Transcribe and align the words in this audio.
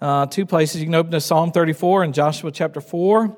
uh, 0.00 0.26
two 0.26 0.46
places. 0.46 0.80
You 0.80 0.86
can 0.86 0.94
open 0.94 1.12
to 1.12 1.20
Psalm 1.20 1.52
34 1.52 2.04
and 2.04 2.14
Joshua 2.14 2.50
chapter 2.50 2.80
4. 2.80 3.36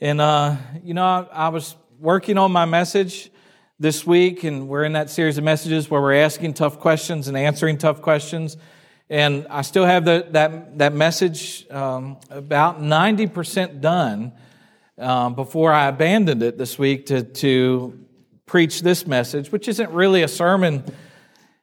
And, 0.00 0.20
uh, 0.20 0.56
you 0.82 0.94
know, 0.94 1.04
I, 1.04 1.46
I 1.46 1.48
was 1.48 1.76
working 1.98 2.38
on 2.38 2.52
my 2.52 2.64
message 2.64 3.30
this 3.78 4.06
week, 4.06 4.44
and 4.44 4.68
we're 4.68 4.84
in 4.84 4.92
that 4.92 5.10
series 5.10 5.38
of 5.38 5.44
messages 5.44 5.90
where 5.90 6.00
we're 6.00 6.14
asking 6.14 6.54
tough 6.54 6.80
questions 6.80 7.28
and 7.28 7.36
answering 7.36 7.78
tough 7.78 8.02
questions. 8.02 8.56
And 9.08 9.46
I 9.50 9.62
still 9.62 9.84
have 9.84 10.04
the, 10.04 10.26
that, 10.30 10.78
that 10.78 10.94
message 10.94 11.68
um, 11.70 12.18
about 12.28 12.80
90% 12.80 13.80
done 13.80 14.32
um, 14.98 15.34
before 15.34 15.72
I 15.72 15.88
abandoned 15.88 16.42
it 16.42 16.58
this 16.58 16.78
week 16.78 17.06
to, 17.06 17.22
to 17.22 18.06
preach 18.46 18.82
this 18.82 19.06
message, 19.06 19.50
which 19.50 19.68
isn't 19.68 19.90
really 19.90 20.22
a 20.22 20.28
sermon 20.28 20.84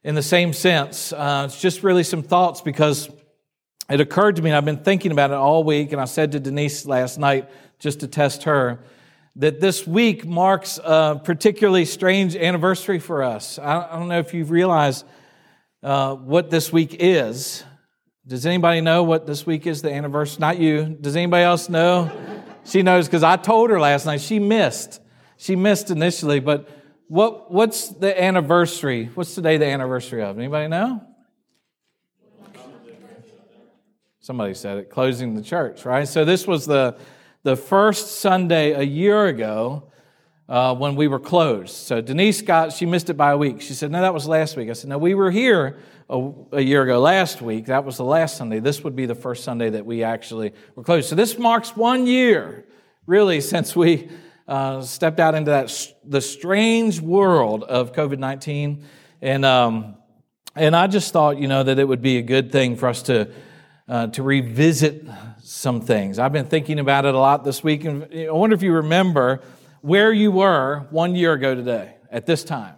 in 0.04 0.16
the 0.16 0.24
same 0.24 0.54
sense. 0.54 1.14
Uh, 1.14 1.44
it's 1.46 1.60
just 1.62 1.84
really 1.84 2.04
some 2.04 2.24
thoughts 2.24 2.62
because 2.62 3.10
it 3.90 4.02
occurred 4.02 4.36
to 4.36 4.42
me, 4.42 4.50
and 4.50 4.58
I've 4.58 4.66
been 4.66 4.84
thinking 4.84 5.12
about 5.12 5.32
it 5.32 5.36
all 5.36 5.64
week, 5.64 5.92
and 5.92 6.02
I 6.02 6.06
said 6.06 6.34
to 6.34 6.40
Denise 6.40 6.86
last 6.86 7.18
night, 7.18 7.50
just 7.80 8.02
to 8.02 8.08
test 8.08 8.44
her, 8.44 8.80
that 9.38 9.62
this 9.62 9.86
week 9.86 10.26
marks 10.26 10.80
a 10.84 11.22
particularly 11.24 11.86
strange 11.86 12.36
anniversary 12.36 13.00
for 13.00 13.24
us. 13.24 13.60
I 13.60 13.98
don't 13.98 14.10
know 14.10 14.20
if 14.20 14.34
you've 14.34 14.52
realized 14.52 15.06
uh, 15.84 16.16
what 16.16 16.50
this 16.50 16.74
week 16.74 16.98
is. 17.00 17.64
Does 18.26 18.46
anybody 18.46 18.82
know 18.82 19.04
what 19.04 19.26
this 19.26 19.46
week 19.46 19.68
is, 19.68 19.82
the 19.82 19.94
anniversary? 19.94 20.42
Not 20.42 20.60
you. 20.60 20.98
Does 21.00 21.16
anybody 21.16 21.44
else 21.44 21.70
know? 21.70 22.12
she 22.66 22.82
knows 22.82 23.08
because 23.08 23.24
I 23.24 23.38
told 23.38 23.70
her 23.70 23.80
last 23.80 24.06
night. 24.06 24.20
She 24.20 24.40
missed. 24.40 25.00
She 25.38 25.56
missed 25.56 25.92
initially, 25.92 26.40
but 26.40 26.68
what, 27.08 27.52
what's 27.52 27.90
the 27.90 28.22
anniversary? 28.22 29.10
What's 29.14 29.34
today 29.36 29.58
the 29.58 29.68
anniversary 29.68 30.24
of? 30.24 30.38
Anybody 30.38 30.68
know? 30.68 31.02
Somebody 34.28 34.56
said 34.56 34.78
it, 34.78 34.90
closing 34.90 35.36
the 35.36 35.42
church, 35.42 35.86
right? 35.86 36.06
So 36.06 36.26
this 36.26 36.46
was 36.46 36.66
the, 36.66 36.98
the 37.44 37.56
first 37.56 38.20
Sunday 38.20 38.74
a 38.74 38.82
year 38.82 39.28
ago 39.28 39.90
uh, 40.50 40.76
when 40.76 40.98
we 40.98 41.08
were 41.08 41.18
closed. 41.18 41.74
So 41.74 42.02
Denise 42.02 42.42
got, 42.42 42.74
she 42.74 42.86
missed 42.86 43.10
it 43.10 43.14
by 43.14 43.32
a 43.32 43.38
week. 43.38 43.62
She 43.62 43.74
said, 43.74 43.90
no, 43.90 44.02
that 44.02 44.14
was 44.14 44.28
last 44.28 44.58
week. 44.58 44.70
I 44.70 44.74
said, 44.74 44.90
no, 44.90 44.98
we 44.98 45.16
were 45.16 45.32
here 45.32 45.78
a, 46.10 46.30
a 46.52 46.60
year 46.60 46.84
ago 46.84 47.00
last 47.00 47.42
week. 47.42 47.68
That 47.68 47.86
was 47.86 47.96
the 47.96 48.04
last 48.04 48.36
Sunday. 48.36 48.60
This 48.60 48.84
would 48.84 48.98
be 48.98 49.06
the 49.06 49.16
first 49.16 49.46
Sunday 49.46 49.70
that 49.70 49.86
we 49.86 50.04
actually 50.04 50.52
were 50.76 50.84
closed. 50.84 51.08
So 51.08 51.16
this 51.16 51.38
marks 51.38 51.78
one 51.78 52.06
year, 52.06 52.66
really, 53.06 53.40
since 53.40 53.78
we 53.78 54.10
uh, 54.46 54.82
stepped 54.82 55.22
out 55.22 55.36
into 55.36 55.52
that 55.52 55.74
the 56.04 56.20
strange 56.20 57.00
world 57.00 57.64
of 57.64 57.94
COVID 57.94 58.20
nineteen, 58.20 58.84
and 59.22 59.46
um, 59.46 59.96
and 60.54 60.76
I 60.76 60.88
just 60.88 61.14
thought, 61.14 61.38
you 61.38 61.48
know, 61.48 61.64
that 61.64 61.80
it 61.80 61.88
would 61.88 62.02
be 62.02 62.18
a 62.18 62.22
good 62.22 62.52
thing 62.52 62.76
for 62.76 62.90
us 62.90 63.04
to 63.04 63.30
uh, 63.88 64.08
to 64.08 64.24
revisit 64.24 65.06
some 65.42 65.82
things. 65.82 66.20
I've 66.20 66.34
been 66.34 66.48
thinking 66.48 66.80
about 66.80 67.06
it 67.06 67.16
a 67.16 67.20
lot 67.20 67.44
this 67.44 67.64
week, 67.64 67.86
and 67.86 68.08
I 68.14 68.32
wonder 68.32 68.56
if 68.56 68.62
you 68.62 68.74
remember 68.74 69.42
where 69.82 70.12
you 70.12 70.32
were 70.32 70.88
one 70.90 71.16
year 71.16 71.34
ago 71.34 71.56
today 71.56 71.96
at 72.12 72.26
this 72.26 72.44
time. 72.44 72.76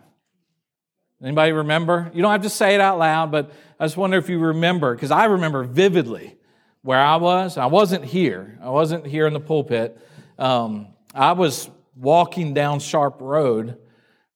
Anybody 1.21 1.51
remember? 1.51 2.11
You 2.13 2.21
don't 2.21 2.31
have 2.31 2.43
to 2.43 2.49
say 2.49 2.75
it 2.75 2.81
out 2.81 2.97
loud, 2.97 3.31
but 3.31 3.51
I 3.79 3.85
just 3.85 3.97
wonder 3.97 4.17
if 4.17 4.29
you 4.29 4.39
remember, 4.39 4.93
because 4.93 5.11
I 5.11 5.25
remember 5.25 5.63
vividly 5.63 6.38
where 6.81 6.99
I 6.99 7.17
was. 7.17 7.57
I 7.57 7.66
wasn't 7.66 8.05
here. 8.05 8.57
I 8.61 8.69
wasn't 8.69 9.05
here 9.05 9.27
in 9.27 9.33
the 9.33 9.39
pulpit. 9.39 9.99
Um, 10.38 10.88
I 11.13 11.33
was 11.33 11.69
walking 11.95 12.53
down 12.53 12.79
Sharp 12.79 13.17
Road 13.19 13.77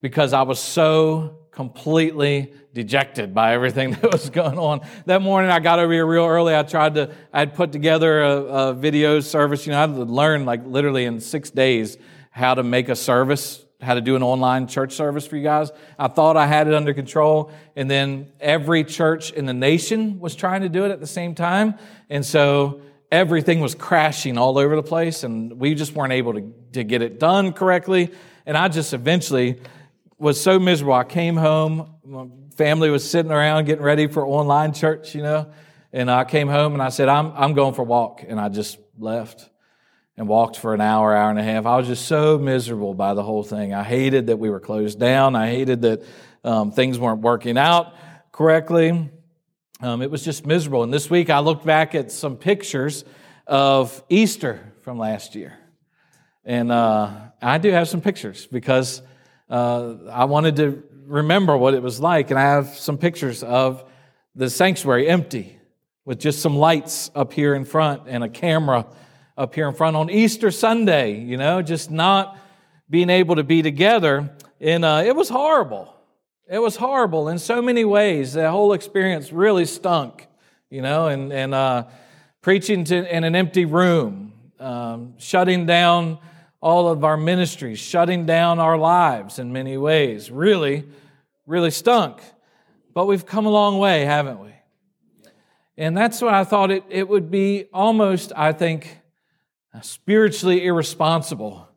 because 0.01 0.33
I 0.33 0.41
was 0.41 0.59
so 0.59 1.42
completely 1.53 2.53
dejected 2.73 3.33
by 3.33 3.53
everything 3.53 3.91
that 4.01 4.11
was 4.11 4.29
going 4.29 4.57
on. 4.57 4.81
That 5.05 5.21
morning 5.21 5.51
I 5.51 5.59
got 5.59 5.79
over 5.79 5.91
here 5.93 6.05
real 6.05 6.25
early. 6.25 6.55
I 6.55 6.63
tried 6.63 6.95
to, 6.95 7.11
I 7.31 7.39
had 7.39 7.53
put 7.53 7.71
together 7.71 8.21
a, 8.21 8.37
a 8.41 8.73
video 8.73 9.19
service. 9.19 9.65
You 9.65 9.71
know, 9.71 9.77
I 9.77 9.81
had 9.81 9.95
to 9.95 10.03
learn 10.03 10.45
like 10.45 10.65
literally 10.65 11.05
in 11.05 11.19
six 11.19 11.49
days 11.51 11.97
how 12.31 12.55
to 12.55 12.63
make 12.63 12.89
a 12.89 12.95
service, 12.95 13.63
how 13.79 13.93
to 13.93 14.01
do 14.01 14.15
an 14.15 14.23
online 14.23 14.67
church 14.67 14.93
service 14.93 15.27
for 15.27 15.37
you 15.37 15.43
guys. 15.43 15.71
I 15.99 16.07
thought 16.07 16.35
I 16.35 16.47
had 16.47 16.67
it 16.67 16.73
under 16.73 16.93
control. 16.93 17.51
And 17.75 17.89
then 17.89 18.31
every 18.39 18.83
church 18.83 19.31
in 19.31 19.45
the 19.45 19.53
nation 19.53 20.19
was 20.19 20.35
trying 20.35 20.61
to 20.61 20.69
do 20.69 20.85
it 20.85 20.91
at 20.91 20.99
the 20.99 21.07
same 21.07 21.35
time. 21.35 21.75
And 22.09 22.25
so 22.25 22.81
everything 23.11 23.59
was 23.59 23.75
crashing 23.75 24.39
all 24.39 24.57
over 24.57 24.75
the 24.75 24.81
place 24.81 25.23
and 25.23 25.59
we 25.59 25.75
just 25.75 25.93
weren't 25.93 26.13
able 26.13 26.33
to, 26.33 26.51
to 26.71 26.83
get 26.83 27.03
it 27.03 27.19
done 27.19 27.53
correctly. 27.53 28.11
And 28.47 28.57
I 28.57 28.67
just 28.69 28.93
eventually 28.93 29.61
was 30.23 30.41
so 30.41 30.57
miserable. 30.57 30.93
I 30.93 31.03
came 31.03 31.35
home, 31.35 31.95
my 32.05 32.27
family 32.55 32.89
was 32.89 33.07
sitting 33.07 33.31
around 33.31 33.65
getting 33.65 33.83
ready 33.83 34.07
for 34.07 34.25
online 34.25 34.73
church, 34.73 35.13
you 35.13 35.21
know, 35.21 35.51
and 35.91 36.09
I 36.09 36.23
came 36.23 36.47
home 36.47 36.71
and 36.71 36.81
I 36.81 36.89
said, 36.89 37.09
I'm, 37.09 37.33
I'm 37.35 37.53
going 37.53 37.73
for 37.73 37.81
a 37.81 37.85
walk. 37.85 38.23
And 38.25 38.39
I 38.39 38.47
just 38.47 38.77
left 38.97 39.49
and 40.15 40.25
walked 40.25 40.55
for 40.55 40.73
an 40.73 40.79
hour, 40.79 41.13
hour 41.13 41.29
and 41.29 41.37
a 41.37 41.43
half. 41.43 41.65
I 41.65 41.75
was 41.75 41.87
just 41.87 42.07
so 42.07 42.37
miserable 42.37 42.93
by 42.93 43.15
the 43.15 43.21
whole 43.21 43.43
thing. 43.43 43.73
I 43.73 43.83
hated 43.83 44.27
that 44.27 44.37
we 44.37 44.49
were 44.49 44.61
closed 44.61 44.97
down. 44.97 45.35
I 45.35 45.49
hated 45.49 45.81
that 45.81 46.03
um, 46.45 46.71
things 46.71 46.97
weren't 46.97 47.19
working 47.19 47.57
out 47.57 47.93
correctly. 48.31 49.09
Um, 49.81 50.01
it 50.01 50.09
was 50.09 50.23
just 50.23 50.45
miserable. 50.45 50.83
And 50.83 50.93
this 50.93 51.09
week 51.09 51.29
I 51.29 51.39
looked 51.39 51.65
back 51.65 51.95
at 51.95 52.13
some 52.13 52.37
pictures 52.37 53.03
of 53.45 54.01
Easter 54.07 54.71
from 54.83 54.97
last 54.97 55.35
year. 55.35 55.57
And 56.45 56.71
uh, 56.71 57.11
I 57.41 57.57
do 57.57 57.71
have 57.71 57.89
some 57.89 57.99
pictures 57.99 58.47
because 58.47 59.01
uh, 59.49 59.95
I 60.11 60.25
wanted 60.25 60.55
to 60.57 60.83
remember 61.05 61.57
what 61.57 61.73
it 61.73 61.81
was 61.81 61.99
like. 61.99 62.31
And 62.31 62.39
I 62.39 62.43
have 62.43 62.77
some 62.77 62.97
pictures 62.97 63.43
of 63.43 63.83
the 64.35 64.49
sanctuary 64.49 65.07
empty 65.07 65.59
with 66.05 66.19
just 66.19 66.41
some 66.41 66.57
lights 66.57 67.11
up 67.15 67.33
here 67.33 67.55
in 67.55 67.65
front 67.65 68.03
and 68.07 68.23
a 68.23 68.29
camera 68.29 68.85
up 69.37 69.55
here 69.55 69.67
in 69.67 69.73
front 69.73 69.95
on 69.95 70.09
Easter 70.09 70.51
Sunday, 70.51 71.19
you 71.19 71.37
know, 71.37 71.61
just 71.61 71.89
not 71.89 72.37
being 72.89 73.09
able 73.09 73.35
to 73.35 73.43
be 73.43 73.61
together. 73.61 74.29
And 74.59 74.85
uh, 74.85 75.03
it 75.05 75.15
was 75.15 75.29
horrible. 75.29 75.93
It 76.47 76.59
was 76.59 76.75
horrible 76.75 77.29
in 77.29 77.39
so 77.39 77.61
many 77.61 77.85
ways. 77.85 78.33
The 78.33 78.51
whole 78.51 78.73
experience 78.73 79.31
really 79.31 79.65
stunk, 79.65 80.27
you 80.69 80.81
know, 80.81 81.07
and, 81.07 81.31
and 81.31 81.53
uh, 81.53 81.85
preaching 82.41 82.83
to, 82.85 83.15
in 83.15 83.23
an 83.23 83.35
empty 83.35 83.65
room, 83.65 84.33
um, 84.59 85.13
shutting 85.17 85.65
down 85.65 86.19
all 86.63 86.87
of 86.87 87.03
our 87.03 87.17
ministries, 87.17 87.77
shutting 87.77 88.25
down 88.25 88.57
our 88.57 88.77
lives 88.77 89.37
in 89.37 89.51
many 89.51 89.75
ways. 89.75 90.31
Really, 90.31 90.85
really 91.45 91.71
stunk. 91.71 92.21
But 92.93 93.05
we've 93.05 93.25
come 93.25 93.45
a 93.45 93.49
long 93.49 93.79
way, 93.79 94.05
haven't 94.05 94.39
we? 94.39 94.53
And 95.77 95.97
that's 95.97 96.21
what 96.21 96.33
I 96.33 96.45
thought 96.45 96.71
it, 96.71 96.85
it 96.87 97.09
would 97.09 97.29
be 97.29 97.65
almost, 97.73 98.31
I 98.33 98.53
think, 98.53 98.97
spiritually 99.81 100.63
irresponsible 100.65 101.67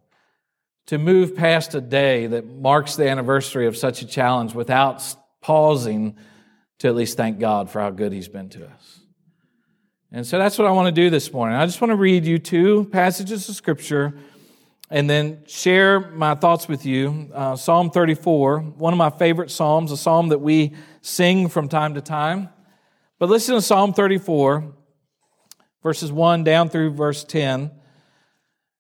to 0.86 0.98
move 0.98 1.34
past 1.34 1.74
a 1.74 1.80
day 1.80 2.28
that 2.28 2.47
marks 2.47 2.94
the 2.94 3.08
anniversary 3.08 3.66
of 3.66 3.76
such 3.76 4.03
a 4.03 4.06
challenge 4.06 4.54
without 4.54 5.03
pausing 5.41 6.16
to 6.78 6.86
at 6.86 6.94
least 6.94 7.16
thank 7.16 7.41
God 7.41 7.70
for 7.70 7.80
how 7.80 7.91
good 7.91 8.12
He's 8.12 8.28
been 8.28 8.50
to 8.50 8.64
us. 8.64 9.00
And 10.12 10.24
so 10.24 10.38
that's 10.38 10.56
what 10.58 10.68
I 10.68 10.70
want 10.70 10.94
to 10.94 11.03
do 11.03 11.10
this 11.10 11.32
morning. 11.32 11.56
I 11.56 11.66
just 11.66 11.80
want 11.80 11.91
to 11.91 11.97
read 11.97 12.24
you 12.24 12.38
two 12.38 12.84
passages 12.92 13.48
of 13.48 13.56
Scripture 13.56 14.16
and 14.91 15.10
then 15.10 15.42
share 15.47 16.00
my 16.00 16.34
thoughts 16.34 16.69
with 16.69 16.86
you. 16.86 17.30
Uh, 17.34 17.56
psalm 17.56 17.91
34, 17.91 18.60
one 18.60 18.92
of 18.92 18.98
my 18.98 19.10
favorite 19.10 19.50
Psalms, 19.50 19.91
a 19.91 19.97
psalm 19.97 20.28
that 20.28 20.38
we 20.38 20.74
sing 21.00 21.48
from 21.48 21.69
time 21.69 21.94
to 21.94 22.00
time. 22.00 22.48
But 23.19 23.28
listen 23.28 23.54
to 23.54 23.62
Psalm 23.62 23.92
34, 23.94 24.74
verses 25.82 26.12
1 26.12 26.44
down 26.44 26.69
through 26.69 26.91
verse 26.91 27.24
10. 27.24 27.70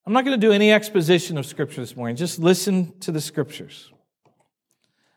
I'm 0.06 0.12
not 0.12 0.24
going 0.24 0.38
to 0.40 0.46
do 0.46 0.52
any 0.52 0.72
exposition 0.72 1.38
of 1.38 1.46
Scripture 1.46 1.80
this 1.80 1.96
morning. 1.96 2.16
Just 2.16 2.38
listen 2.38 2.96
to 3.00 3.10
the 3.10 3.20
Scriptures. 3.20 3.90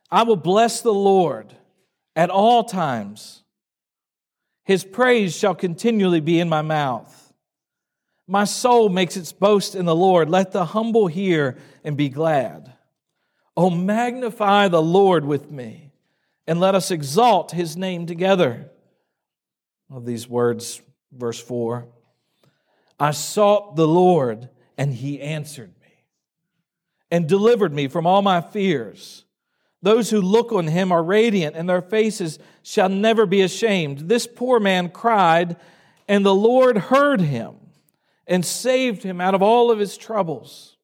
I 0.09 0.23
will 0.23 0.35
bless 0.35 0.81
the 0.81 0.93
Lord 0.93 1.53
at 2.15 2.31
all 2.31 2.63
times. 2.63 3.43
His 4.63 4.83
praise 4.83 5.35
shall 5.35 5.53
continually 5.53 6.21
be 6.21 6.39
in 6.39 6.49
my 6.49 6.63
mouth. 6.63 7.28
My 8.29 8.43
soul 8.43 8.89
makes 8.89 9.17
its 9.17 9.31
boast 9.31 9.73
in 9.73 9.85
the 9.85 9.95
Lord. 9.95 10.29
Let 10.29 10.51
the 10.51 10.65
humble 10.65 11.07
hear 11.07 11.57
and 11.83 11.97
be 11.97 12.09
glad. 12.09 12.71
Oh, 13.57 13.71
magnify 13.71 14.67
the 14.67 14.83
Lord 14.83 15.25
with 15.25 15.49
me, 15.49 15.91
and 16.45 16.59
let 16.59 16.75
us 16.75 16.91
exalt 16.91 17.51
his 17.51 17.75
name 17.75 18.05
together. 18.05 18.69
Of 19.91 20.05
these 20.05 20.29
words, 20.29 20.79
verse 21.11 21.41
4 21.41 21.87
I 22.99 23.11
sought 23.11 23.75
the 23.75 23.87
Lord 23.87 24.49
and 24.77 24.93
he 24.93 25.19
answered 25.19 25.73
me 25.81 26.05
and 27.09 27.27
delivered 27.27 27.73
me 27.73 27.87
from 27.87 28.05
all 28.05 28.21
my 28.21 28.41
fears. 28.41 29.25
Those 29.81 30.11
who 30.11 30.21
look 30.21 30.51
on 30.51 30.67
him 30.67 30.91
are 30.91 31.01
radiant, 31.01 31.55
and 31.55 31.67
their 31.67 31.81
faces 31.81 32.37
shall 32.61 32.89
never 32.89 33.25
be 33.25 33.41
ashamed. 33.41 34.07
This 34.07 34.27
poor 34.27 34.59
man 34.59 34.89
cried, 34.89 35.55
and 36.07 36.23
the 36.23 36.35
Lord 36.35 36.77
heard 36.77 37.21
him 37.21 37.55
and 38.29 38.45
saved 38.45 39.03
him 39.03 39.19
out 39.19 39.33
of 39.33 39.41
all 39.41 39.71
of 39.71 39.79
his 39.79 39.97
troubles. 39.97 40.77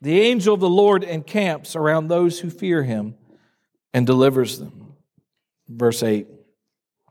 The 0.00 0.20
angel 0.20 0.54
of 0.54 0.60
the 0.60 0.68
Lord 0.70 1.04
encamps 1.04 1.76
around 1.76 2.08
those 2.08 2.40
who 2.40 2.48
fear 2.48 2.84
him 2.84 3.16
and 3.92 4.06
delivers 4.06 4.58
them. 4.58 4.94
Verse 5.68 6.02
8. 6.02 6.28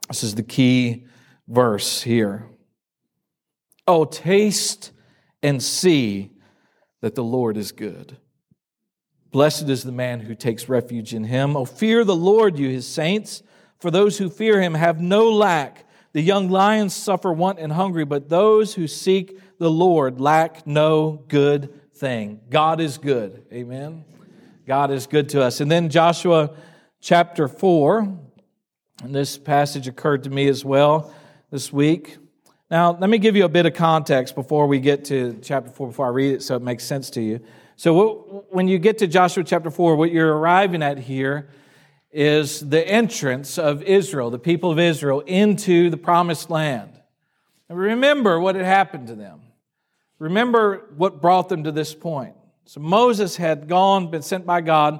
This 0.07 0.23
is 0.23 0.35
the 0.35 0.43
key 0.43 1.05
verse 1.47 2.01
here. 2.01 2.47
Oh, 3.85 4.05
taste 4.05 4.91
and 5.43 5.61
see 5.61 6.31
that 7.01 7.15
the 7.15 7.23
Lord 7.23 7.57
is 7.57 7.71
good. 7.71 8.17
Blessed 9.31 9.69
is 9.69 9.83
the 9.83 9.91
man 9.91 10.21
who 10.21 10.35
takes 10.35 10.69
refuge 10.69 11.13
in 11.13 11.25
him. 11.25 11.55
Oh, 11.55 11.65
fear 11.65 12.03
the 12.03 12.15
Lord, 12.15 12.57
you 12.57 12.69
his 12.69 12.87
saints, 12.87 13.43
for 13.79 13.89
those 13.91 14.17
who 14.17 14.29
fear 14.29 14.61
him 14.61 14.73
have 14.73 15.01
no 15.01 15.29
lack. 15.31 15.85
The 16.13 16.21
young 16.21 16.49
lions 16.49 16.93
suffer 16.93 17.31
want 17.31 17.59
and 17.59 17.71
hungry, 17.71 18.03
but 18.03 18.27
those 18.27 18.75
who 18.75 18.87
seek 18.87 19.39
the 19.59 19.71
Lord 19.71 20.19
lack 20.19 20.67
no 20.67 21.23
good 21.27 21.73
thing. 21.95 22.41
God 22.49 22.81
is 22.81 22.97
good. 22.97 23.45
Amen. 23.53 24.03
God 24.67 24.91
is 24.91 25.07
good 25.07 25.29
to 25.29 25.41
us. 25.41 25.61
And 25.61 25.71
then 25.71 25.89
Joshua 25.89 26.51
chapter 26.99 27.47
4, 27.47 27.99
and 29.03 29.15
this 29.15 29.37
passage 29.37 29.87
occurred 29.87 30.23
to 30.23 30.29
me 30.29 30.47
as 30.47 30.65
well 30.65 31.13
this 31.49 31.71
week. 31.71 32.17
Now, 32.69 32.91
let 32.91 33.09
me 33.09 33.17
give 33.17 33.35
you 33.35 33.45
a 33.45 33.49
bit 33.49 33.65
of 33.65 33.73
context 33.73 34.35
before 34.35 34.67
we 34.67 34.79
get 34.79 35.05
to 35.05 35.39
chapter 35.41 35.69
4, 35.69 35.87
before 35.87 36.07
I 36.07 36.09
read 36.09 36.35
it 36.35 36.43
so 36.43 36.55
it 36.55 36.61
makes 36.61 36.83
sense 36.83 37.09
to 37.11 37.21
you. 37.21 37.39
So, 37.77 38.45
when 38.49 38.67
you 38.67 38.79
get 38.79 38.97
to 38.99 39.07
Joshua 39.07 39.43
chapter 39.43 39.71
4, 39.71 39.95
what 39.95 40.11
you're 40.11 40.37
arriving 40.37 40.83
at 40.83 40.97
here 40.97 41.49
is 42.11 42.59
the 42.59 42.85
entrance 42.87 43.57
of 43.57 43.83
Israel, 43.83 44.29
the 44.29 44.39
people 44.39 44.71
of 44.71 44.79
Israel, 44.79 45.21
into 45.21 45.89
the 45.89 45.97
promised 45.97 46.49
land. 46.49 46.91
And 47.69 47.77
remember 47.77 48.39
what 48.39 48.55
had 48.55 48.65
happened 48.65 49.07
to 49.07 49.15
them. 49.15 49.41
Remember 50.19 50.89
what 50.97 51.21
brought 51.21 51.49
them 51.49 51.63
to 51.63 51.71
this 51.71 51.95
point. 51.95 52.35
So, 52.65 52.79
Moses 52.79 53.37
had 53.37 53.67
gone, 53.67 54.11
been 54.11 54.21
sent 54.21 54.45
by 54.45 54.61
God 54.61 54.99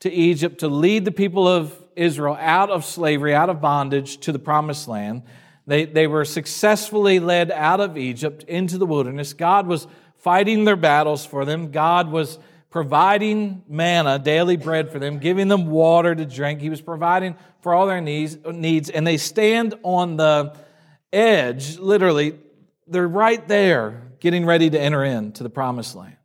to 0.00 0.10
Egypt 0.10 0.60
to 0.60 0.68
lead 0.68 1.04
the 1.04 1.12
people 1.12 1.46
of 1.46 1.74
Israel 1.96 2.36
out 2.40 2.70
of 2.70 2.84
slavery, 2.84 3.34
out 3.34 3.50
of 3.50 3.60
bondage 3.60 4.18
to 4.18 4.32
the 4.32 4.38
promised 4.38 4.88
land. 4.88 5.22
They, 5.66 5.84
they 5.84 6.06
were 6.06 6.24
successfully 6.24 7.20
led 7.20 7.50
out 7.50 7.80
of 7.80 7.96
Egypt 7.96 8.44
into 8.44 8.78
the 8.78 8.86
wilderness. 8.86 9.32
God 9.32 9.66
was 9.66 9.86
fighting 10.18 10.64
their 10.64 10.76
battles 10.76 11.24
for 11.24 11.44
them. 11.44 11.70
God 11.70 12.10
was 12.10 12.38
providing 12.74 13.62
manna, 13.68 14.18
daily 14.18 14.56
bread 14.56 14.90
for 14.90 14.98
them, 14.98 15.20
giving 15.20 15.46
them 15.46 15.66
water 15.66 16.12
to 16.12 16.26
drink. 16.26 16.60
He 16.60 16.70
was 16.70 16.80
providing 16.80 17.36
for 17.60 17.72
all 17.72 17.86
their 17.86 18.00
needs, 18.00 18.36
needs 18.44 18.90
and 18.90 19.06
they 19.06 19.16
stand 19.16 19.74
on 19.84 20.16
the 20.16 20.56
edge, 21.12 21.78
literally, 21.78 22.36
they're 22.88 23.06
right 23.06 23.46
there 23.46 24.10
getting 24.18 24.44
ready 24.44 24.70
to 24.70 24.80
enter 24.80 25.04
into 25.04 25.44
the 25.44 25.50
promised 25.50 25.94
land. 25.94 26.16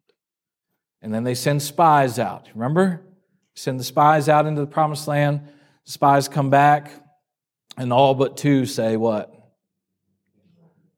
And 1.04 1.14
then 1.14 1.24
they 1.24 1.36
send 1.36 1.62
spies 1.62 2.18
out. 2.18 2.48
Remember? 2.56 3.04
Send 3.54 3.80
the 3.80 3.84
spies 3.84 4.28
out 4.28 4.48
into 4.48 4.62
the 4.62 4.68
promised 4.68 5.08
land. 5.08 5.42
The 5.86 5.92
spies 5.92 6.28
come 6.28 6.50
back, 6.50 6.92
and 7.78 7.94
all 7.94 8.16
but 8.16 8.38
two 8.38 8.66
say, 8.66 8.98
What? 8.98 9.32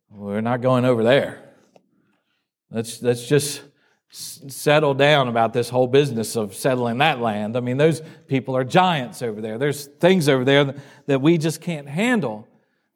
We're 0.09 0.39
not 0.39 0.61
going 0.61 0.85
over 0.85 1.03
there. 1.03 1.43
Let's, 2.69 3.01
let's 3.01 3.27
just 3.27 3.63
settle 4.11 4.93
down 4.93 5.29
about 5.29 5.53
this 5.53 5.69
whole 5.69 5.87
business 5.87 6.35
of 6.35 6.53
settling 6.53 6.97
that 6.97 7.21
land. 7.21 7.55
I 7.55 7.61
mean, 7.61 7.77
those 7.77 8.01
people 8.27 8.57
are 8.57 8.65
giants 8.65 9.21
over 9.21 9.39
there. 9.39 9.57
There's 9.57 9.85
things 9.85 10.27
over 10.27 10.43
there 10.43 10.75
that 11.05 11.21
we 11.21 11.37
just 11.37 11.61
can't 11.61 11.87
handle. 11.87 12.47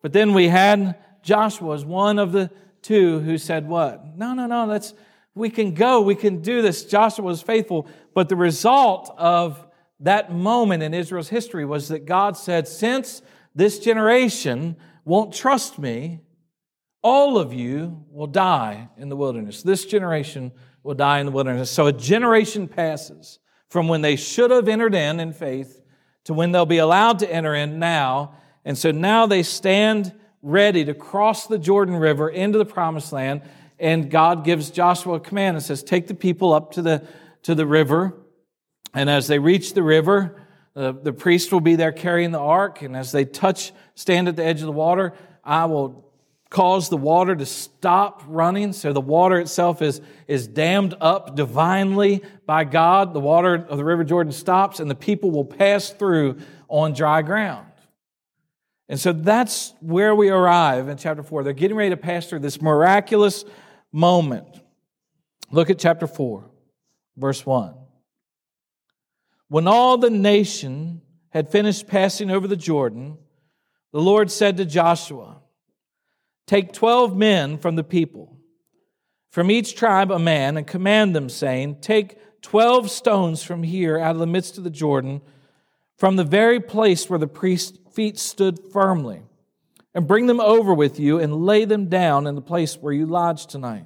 But 0.01 0.12
then 0.12 0.33
we 0.33 0.50
had 0.50 0.95
Joshua 1.23 1.73
as 1.73 1.85
one 1.85 2.19
of 2.19 2.33
the 2.33 2.51
two 2.81 3.19
who 3.19 3.38
said, 3.38 3.67
What? 3.67 4.17
No, 4.17 4.33
no, 4.33 4.45
no, 4.45 4.65
let's, 4.65 4.94
we 5.33 5.50
can 5.50 5.73
go, 5.73 6.01
we 6.01 6.15
can 6.15 6.41
do 6.41 6.62
this. 6.62 6.83
Joshua 6.83 7.23
was 7.23 7.41
faithful. 7.41 7.88
But 8.13 8.27
the 8.27 8.35
result 8.35 9.13
of 9.17 9.65
that 10.01 10.33
moment 10.33 10.83
in 10.83 10.94
Israel's 10.94 11.29
history 11.29 11.65
was 11.65 11.88
that 11.88 12.06
God 12.06 12.35
said, 12.35 12.67
Since 12.67 13.21
this 13.56 13.79
generation 13.79 14.75
won't 15.06 15.33
trust 15.33 15.79
me, 15.79 16.19
all 17.01 17.38
of 17.38 17.53
you 17.53 18.03
will 18.12 18.27
die 18.27 18.89
in 18.97 19.09
the 19.09 19.15
wilderness. 19.15 19.63
This 19.63 19.85
generation 19.85 20.51
will 20.86 20.94
die 20.94 21.20
in 21.20 21.26
the 21.26 21.32
wilderness. 21.32 21.72
So 21.72 21.88
a 21.88 21.92
generation 21.92 22.68
passes 22.68 23.40
from 23.70 23.88
when 23.88 24.02
they 24.02 24.16
should 24.16 24.52
have 24.52 24.68
entered 24.68 24.94
in 24.94 25.20
in 25.20 25.34
faith 25.34 25.82
to 26.26 26.34
when 26.34 26.52
they'll 26.52 26.68
be 26.68 26.78
allowed 26.78 27.20
to 27.20 27.34
enter 27.34 27.56
in 27.56 27.80
now. 27.80 28.36
And 28.64 28.78
so 28.78 28.92
now 28.92 29.26
they 29.26 29.42
stand 29.42 30.14
ready 30.44 30.86
to 30.86 30.94
cross 30.94 31.48
the 31.48 31.58
Jordan 31.58 31.96
River 31.96 32.30
into 32.30 32.60
the 32.60 32.66
promised 32.66 33.12
land. 33.12 33.42
And 33.80 34.12
God 34.12 34.46
gives 34.46 34.70
Joshua 34.70 35.16
a 35.16 35.20
command 35.20 35.58
and 35.58 35.66
says, 35.66 35.82
Take 35.82 36.06
the 36.06 36.14
people 36.14 36.54
up 36.54 36.74
to 36.74 36.84
the, 36.84 37.08
to 37.42 37.56
the 37.56 37.66
river. 37.66 38.14
And 38.94 39.10
as 39.10 39.26
they 39.26 39.40
reach 39.40 39.74
the 39.74 39.82
river, 39.82 40.40
the, 40.76 40.94
the 40.94 41.14
priest 41.14 41.52
will 41.52 41.62
be 41.62 41.76
there 41.76 41.94
carrying 41.94 42.30
the 42.30 42.40
ark. 42.40 42.84
And 42.84 42.96
as 42.96 43.12
they 43.12 43.26
touch, 43.26 43.74
stand 43.96 44.28
at 44.28 44.36
the 44.36 44.46
edge 44.46 44.60
of 44.60 44.68
the 44.68 44.72
water, 44.72 45.14
I 45.44 45.66
will 45.66 46.12
cause 46.50 46.89
the 46.89 46.97
water 46.97 47.36
to 47.36 47.45
stop 47.45 48.24
running. 48.27 48.74
So 48.74 48.94
the 48.94 49.01
water 49.01 49.39
itself 49.39 49.81
is, 49.81 50.01
is 50.27 50.47
dammed 50.47 50.95
up 51.01 51.36
divinely 51.36 52.24
by 52.45 52.63
God. 52.63 53.13
The 53.13 53.19
water 53.19 53.56
of 53.56 53.77
the 53.77 53.83
River 53.83 54.03
Jordan 54.03 54.31
stops 54.31 54.80
and 54.80 54.89
the 54.89 54.95
people 54.95 55.31
will 55.31 55.45
pass 55.45 55.89
through 55.89 56.38
on 56.68 56.94
dry 56.94 57.21
ground. 57.21 57.68
And 58.88 59.00
so 59.00 59.13
that's 59.13 59.74
where 59.80 60.13
we 60.13 60.30
arrive 60.30 60.89
in 60.89 60.97
chapter 60.97 61.24
4. 61.24 61.44
They're 61.44 61.53
getting 61.53 61.77
ready 61.77 61.89
to 61.89 61.97
pass 61.97 62.27
through 62.27 62.39
this 62.39 62.62
miraculous 62.62 63.44
moment. 63.91 64.48
Look 65.51 65.69
at 65.69 65.80
chapter 65.80 66.06
4, 66.06 66.50
verse 67.18 67.45
1. 67.45 67.74
When 69.48 69.68
all 69.68 69.98
the 69.98 70.09
nation 70.09 71.01
had 71.30 71.51
finished 71.51 71.88
passing 71.88 72.30
over 72.30 72.48
the 72.48 72.56
Jordan, 72.56 73.18
the 73.91 74.01
Lord 74.01 74.30
said 74.30 74.57
to 74.57 74.65
Joshua, 74.65 75.41
Take 76.47 76.74
12 76.74 77.15
men 77.15 77.57
from 77.57 77.75
the 77.75 77.83
people, 77.83 78.38
from 79.31 79.50
each 79.50 79.75
tribe 79.75 80.12
a 80.12 80.19
man, 80.19 80.57
and 80.57 80.68
command 80.68 81.15
them, 81.15 81.27
saying, 81.27 81.81
Take 81.81 82.18
12 82.42 82.92
stones 82.92 83.42
from 83.42 83.63
here 83.63 83.97
out 83.97 84.15
of 84.15 84.19
the 84.19 84.27
midst 84.27 84.57
of 84.57 84.63
the 84.63 84.69
Jordan, 84.69 85.21
from 85.97 86.15
the 86.15 86.24
very 86.24 86.59
place 86.59 87.09
where 87.09 87.18
the 87.18 87.27
priest's 87.27 87.80
feet 87.94 88.19
stood 88.19 88.59
firmly, 88.71 89.24
and 89.95 90.07
bring 90.07 90.27
them 90.27 90.39
over 90.39 90.74
with 90.74 91.00
you 91.00 91.19
and 91.19 91.45
lay 91.45 91.65
them 91.65 91.88
down 91.88 92.27
in 92.27 92.36
the 92.36 92.42
place 92.42 92.75
where 92.75 92.94
you 92.94 93.07
lodge 93.07 93.48
tonight. 93.48 93.86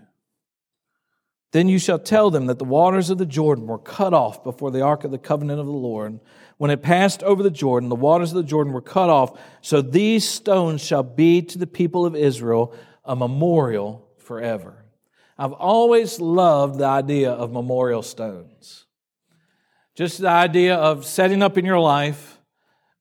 Then 1.51 1.67
you 1.67 1.79
shall 1.79 1.99
tell 1.99 2.31
them 2.31 2.45
that 2.45 2.59
the 2.59 2.65
waters 2.65 3.09
of 3.09 3.17
the 3.17 3.25
Jordan 3.25 3.67
were 3.67 3.77
cut 3.77 4.13
off 4.13 4.43
before 4.43 4.71
the 4.71 4.81
ark 4.81 5.03
of 5.03 5.11
the 5.11 5.17
covenant 5.17 5.59
of 5.59 5.65
the 5.65 5.71
Lord. 5.71 6.19
When 6.57 6.71
it 6.71 6.81
passed 6.81 7.23
over 7.23 7.43
the 7.43 7.51
Jordan, 7.51 7.89
the 7.89 7.95
waters 7.95 8.31
of 8.31 8.37
the 8.37 8.43
Jordan 8.43 8.71
were 8.71 8.81
cut 8.81 9.09
off. 9.09 9.37
So 9.61 9.81
these 9.81 10.27
stones 10.27 10.81
shall 10.81 11.03
be 11.03 11.41
to 11.41 11.57
the 11.57 11.67
people 11.67 12.05
of 12.05 12.15
Israel 12.15 12.73
a 13.03 13.15
memorial 13.15 14.07
forever. 14.17 14.85
I've 15.37 15.53
always 15.53 16.19
loved 16.21 16.79
the 16.79 16.85
idea 16.85 17.31
of 17.31 17.51
memorial 17.51 18.03
stones. 18.03 18.85
Just 19.95 20.19
the 20.19 20.29
idea 20.29 20.75
of 20.75 21.05
setting 21.05 21.41
up 21.41 21.57
in 21.57 21.65
your 21.65 21.79
life 21.79 22.39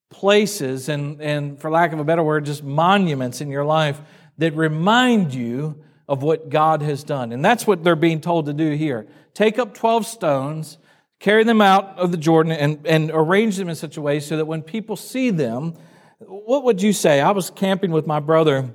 places 0.08 0.88
and, 0.88 1.20
and 1.20 1.60
for 1.60 1.70
lack 1.70 1.92
of 1.92 2.00
a 2.00 2.04
better 2.04 2.22
word, 2.22 2.46
just 2.46 2.64
monuments 2.64 3.40
in 3.40 3.48
your 3.48 3.64
life 3.64 4.00
that 4.38 4.54
remind 4.56 5.32
you 5.32 5.84
of 6.10 6.24
what 6.24 6.48
God 6.48 6.82
has 6.82 7.04
done. 7.04 7.30
And 7.30 7.44
that's 7.44 7.68
what 7.68 7.84
they're 7.84 7.94
being 7.94 8.20
told 8.20 8.46
to 8.46 8.52
do 8.52 8.72
here. 8.72 9.06
Take 9.32 9.60
up 9.60 9.74
12 9.74 10.04
stones, 10.04 10.76
carry 11.20 11.44
them 11.44 11.60
out 11.60 12.00
of 12.00 12.10
the 12.10 12.16
Jordan, 12.16 12.50
and, 12.50 12.84
and 12.84 13.12
arrange 13.14 13.56
them 13.56 13.68
in 13.68 13.76
such 13.76 13.96
a 13.96 14.00
way 14.00 14.18
so 14.18 14.36
that 14.36 14.46
when 14.46 14.60
people 14.60 14.96
see 14.96 15.30
them, 15.30 15.74
what 16.18 16.64
would 16.64 16.82
you 16.82 16.92
say? 16.92 17.20
I 17.20 17.30
was 17.30 17.48
camping 17.50 17.92
with 17.92 18.08
my 18.08 18.18
brother 18.18 18.74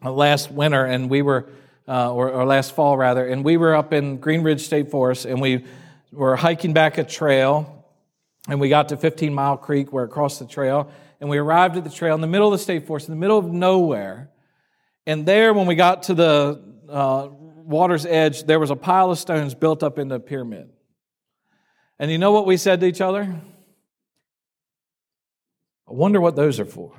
last 0.00 0.52
winter, 0.52 0.84
and 0.84 1.10
we 1.10 1.22
were, 1.22 1.48
uh, 1.88 2.14
or, 2.14 2.30
or 2.30 2.44
last 2.46 2.72
fall 2.72 2.96
rather, 2.96 3.26
and 3.26 3.44
we 3.44 3.56
were 3.56 3.74
up 3.74 3.92
in 3.92 4.18
Green 4.18 4.42
Ridge 4.44 4.60
State 4.60 4.92
Forest, 4.92 5.24
and 5.24 5.40
we 5.40 5.64
were 6.12 6.36
hiking 6.36 6.72
back 6.72 6.98
a 6.98 7.04
trail, 7.04 7.84
and 8.48 8.60
we 8.60 8.68
got 8.68 8.90
to 8.90 8.96
15 8.96 9.34
Mile 9.34 9.56
Creek 9.56 9.92
where 9.92 10.04
it 10.04 10.10
crossed 10.10 10.38
the 10.38 10.46
trail, 10.46 10.88
and 11.18 11.28
we 11.28 11.38
arrived 11.38 11.76
at 11.76 11.82
the 11.82 11.90
trail 11.90 12.14
in 12.14 12.20
the 12.20 12.28
middle 12.28 12.46
of 12.46 12.52
the 12.52 12.62
state 12.62 12.86
forest, 12.86 13.08
in 13.08 13.14
the 13.14 13.20
middle 13.20 13.38
of 13.38 13.46
nowhere. 13.46 14.30
And 15.10 15.26
there, 15.26 15.52
when 15.52 15.66
we 15.66 15.74
got 15.74 16.04
to 16.04 16.14
the 16.14 16.62
uh, 16.88 17.30
water's 17.32 18.06
edge, 18.06 18.44
there 18.44 18.60
was 18.60 18.70
a 18.70 18.76
pile 18.76 19.10
of 19.10 19.18
stones 19.18 19.56
built 19.56 19.82
up 19.82 19.98
into 19.98 20.14
a 20.14 20.20
pyramid. 20.20 20.70
And 21.98 22.12
you 22.12 22.18
know 22.18 22.30
what 22.30 22.46
we 22.46 22.56
said 22.56 22.78
to 22.78 22.86
each 22.86 23.00
other? 23.00 23.22
I 25.88 25.92
wonder 25.92 26.20
what 26.20 26.36
those 26.36 26.60
are 26.60 26.64
for. 26.64 26.92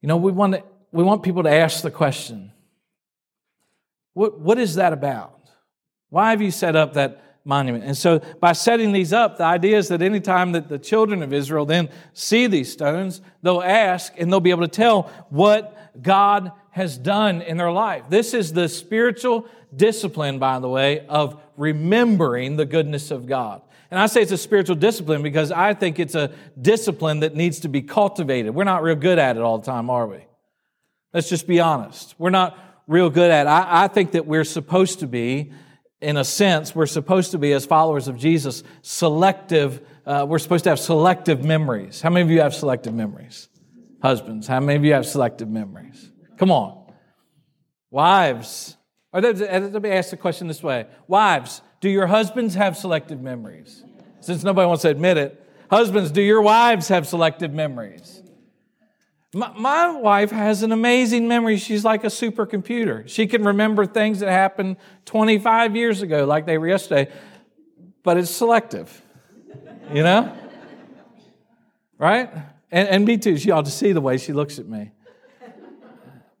You 0.00 0.06
know, 0.06 0.16
we 0.16 0.30
want 0.30 0.54
to 0.54 0.62
we 0.92 1.02
want 1.02 1.24
people 1.24 1.42
to 1.42 1.50
ask 1.50 1.82
the 1.82 1.90
question 1.90 2.52
what, 4.14 4.38
what 4.38 4.58
is 4.58 4.76
that 4.76 4.92
about? 4.92 5.40
Why 6.08 6.30
have 6.30 6.40
you 6.40 6.52
set 6.52 6.76
up 6.76 6.92
that 6.92 7.40
monument? 7.44 7.82
And 7.82 7.96
so, 7.96 8.20
by 8.38 8.52
setting 8.52 8.92
these 8.92 9.12
up, 9.12 9.38
the 9.38 9.44
idea 9.44 9.76
is 9.76 9.88
that 9.88 10.02
anytime 10.02 10.52
that 10.52 10.68
the 10.68 10.78
children 10.78 11.24
of 11.24 11.32
Israel 11.32 11.66
then 11.66 11.88
see 12.12 12.46
these 12.46 12.72
stones, 12.72 13.20
they'll 13.42 13.60
ask 13.60 14.12
and 14.18 14.30
they'll 14.30 14.38
be 14.38 14.50
able 14.50 14.62
to 14.62 14.68
tell 14.68 15.10
what 15.30 15.76
God 16.00 16.52
has 16.70 16.96
done 16.98 17.42
in 17.42 17.56
their 17.56 17.72
life. 17.72 18.04
This 18.08 18.34
is 18.34 18.52
the 18.52 18.68
spiritual 18.68 19.46
discipline, 19.74 20.38
by 20.38 20.58
the 20.58 20.68
way, 20.68 21.06
of 21.06 21.40
remembering 21.56 22.56
the 22.56 22.66
goodness 22.66 23.10
of 23.10 23.26
God. 23.26 23.62
And 23.90 23.98
I 23.98 24.06
say 24.06 24.22
it's 24.22 24.32
a 24.32 24.38
spiritual 24.38 24.76
discipline 24.76 25.22
because 25.22 25.50
I 25.50 25.74
think 25.74 25.98
it's 25.98 26.14
a 26.14 26.32
discipline 26.60 27.20
that 27.20 27.34
needs 27.34 27.60
to 27.60 27.68
be 27.68 27.82
cultivated. 27.82 28.54
We're 28.54 28.64
not 28.64 28.82
real 28.82 28.94
good 28.94 29.18
at 29.18 29.36
it 29.36 29.42
all 29.42 29.58
the 29.58 29.66
time, 29.66 29.90
are 29.90 30.06
we? 30.06 30.24
Let's 31.12 31.28
just 31.28 31.48
be 31.48 31.58
honest. 31.58 32.14
We're 32.16 32.30
not 32.30 32.56
real 32.86 33.10
good 33.10 33.30
at 33.30 33.46
it. 33.46 33.50
I, 33.50 33.84
I 33.84 33.88
think 33.88 34.12
that 34.12 34.26
we're 34.26 34.44
supposed 34.44 35.00
to 35.00 35.08
be, 35.08 35.52
in 36.00 36.16
a 36.16 36.24
sense, 36.24 36.74
we're 36.74 36.86
supposed 36.86 37.32
to 37.32 37.38
be, 37.38 37.52
as 37.52 37.66
followers 37.66 38.06
of 38.06 38.16
Jesus, 38.16 38.62
selective. 38.82 39.84
Uh, 40.06 40.24
we're 40.28 40.38
supposed 40.38 40.64
to 40.64 40.70
have 40.70 40.80
selective 40.80 41.44
memories. 41.44 42.00
How 42.00 42.10
many 42.10 42.22
of 42.22 42.30
you 42.30 42.40
have 42.40 42.54
selective 42.54 42.94
memories? 42.94 43.48
Husbands, 44.02 44.46
how 44.46 44.60
many 44.60 44.76
of 44.76 44.84
you 44.84 44.92
have 44.94 45.06
selective 45.06 45.48
memories? 45.48 46.10
Come 46.38 46.50
on. 46.50 46.92
Wives, 47.90 48.76
or 49.12 49.20
let 49.20 49.82
me 49.82 49.90
ask 49.90 50.10
the 50.10 50.16
question 50.16 50.46
this 50.46 50.62
way 50.62 50.86
Wives, 51.08 51.60
do 51.80 51.88
your 51.88 52.06
husbands 52.06 52.54
have 52.54 52.76
selective 52.76 53.20
memories? 53.20 53.84
Since 54.20 54.44
nobody 54.44 54.66
wants 54.66 54.82
to 54.82 54.88
admit 54.88 55.16
it, 55.16 55.44
husbands, 55.70 56.10
do 56.10 56.22
your 56.22 56.42
wives 56.42 56.88
have 56.88 57.06
selective 57.06 57.52
memories? 57.52 58.22
My, 59.32 59.52
my, 59.56 59.90
wife 59.92 60.30
has 60.30 60.62
an 60.64 60.72
amazing 60.72 61.28
memory. 61.28 61.56
She's 61.56 61.84
like 61.84 62.02
a 62.02 62.08
supercomputer. 62.08 63.08
She 63.08 63.28
can 63.28 63.44
remember 63.44 63.86
things 63.86 64.20
that 64.20 64.30
happened 64.30 64.76
25 65.04 65.76
years 65.76 66.02
ago, 66.02 66.24
like 66.24 66.46
they 66.46 66.58
were 66.58 66.66
yesterday, 66.66 67.12
but 68.02 68.16
it's 68.16 68.30
selective. 68.30 69.02
You 69.92 70.02
know? 70.02 70.36
right? 71.98 72.30
And, 72.70 72.88
and 72.88 73.04
me 73.04 73.18
too. 73.18 73.36
She 73.36 73.50
ought 73.50 73.64
to 73.64 73.70
see 73.70 73.92
the 73.92 74.00
way 74.00 74.16
she 74.16 74.32
looks 74.32 74.58
at 74.58 74.66
me. 74.66 74.92